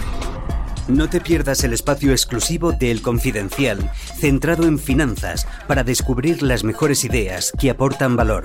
No 0.89 1.09
te 1.09 1.21
pierdas 1.21 1.65
el 1.65 1.73
espacio 1.73 2.13
exclusivo 2.13 2.73
del 2.73 3.03
Confidencial, 3.03 3.91
centrado 3.95 4.67
en 4.67 4.79
finanzas, 4.79 5.49
para 5.67 5.83
descubrir 5.83 6.43
las 6.43 6.63
mejores 6.63 7.05
ideas 7.05 7.53
que 7.59 7.71
aportan 7.71 8.17
valor. 8.17 8.45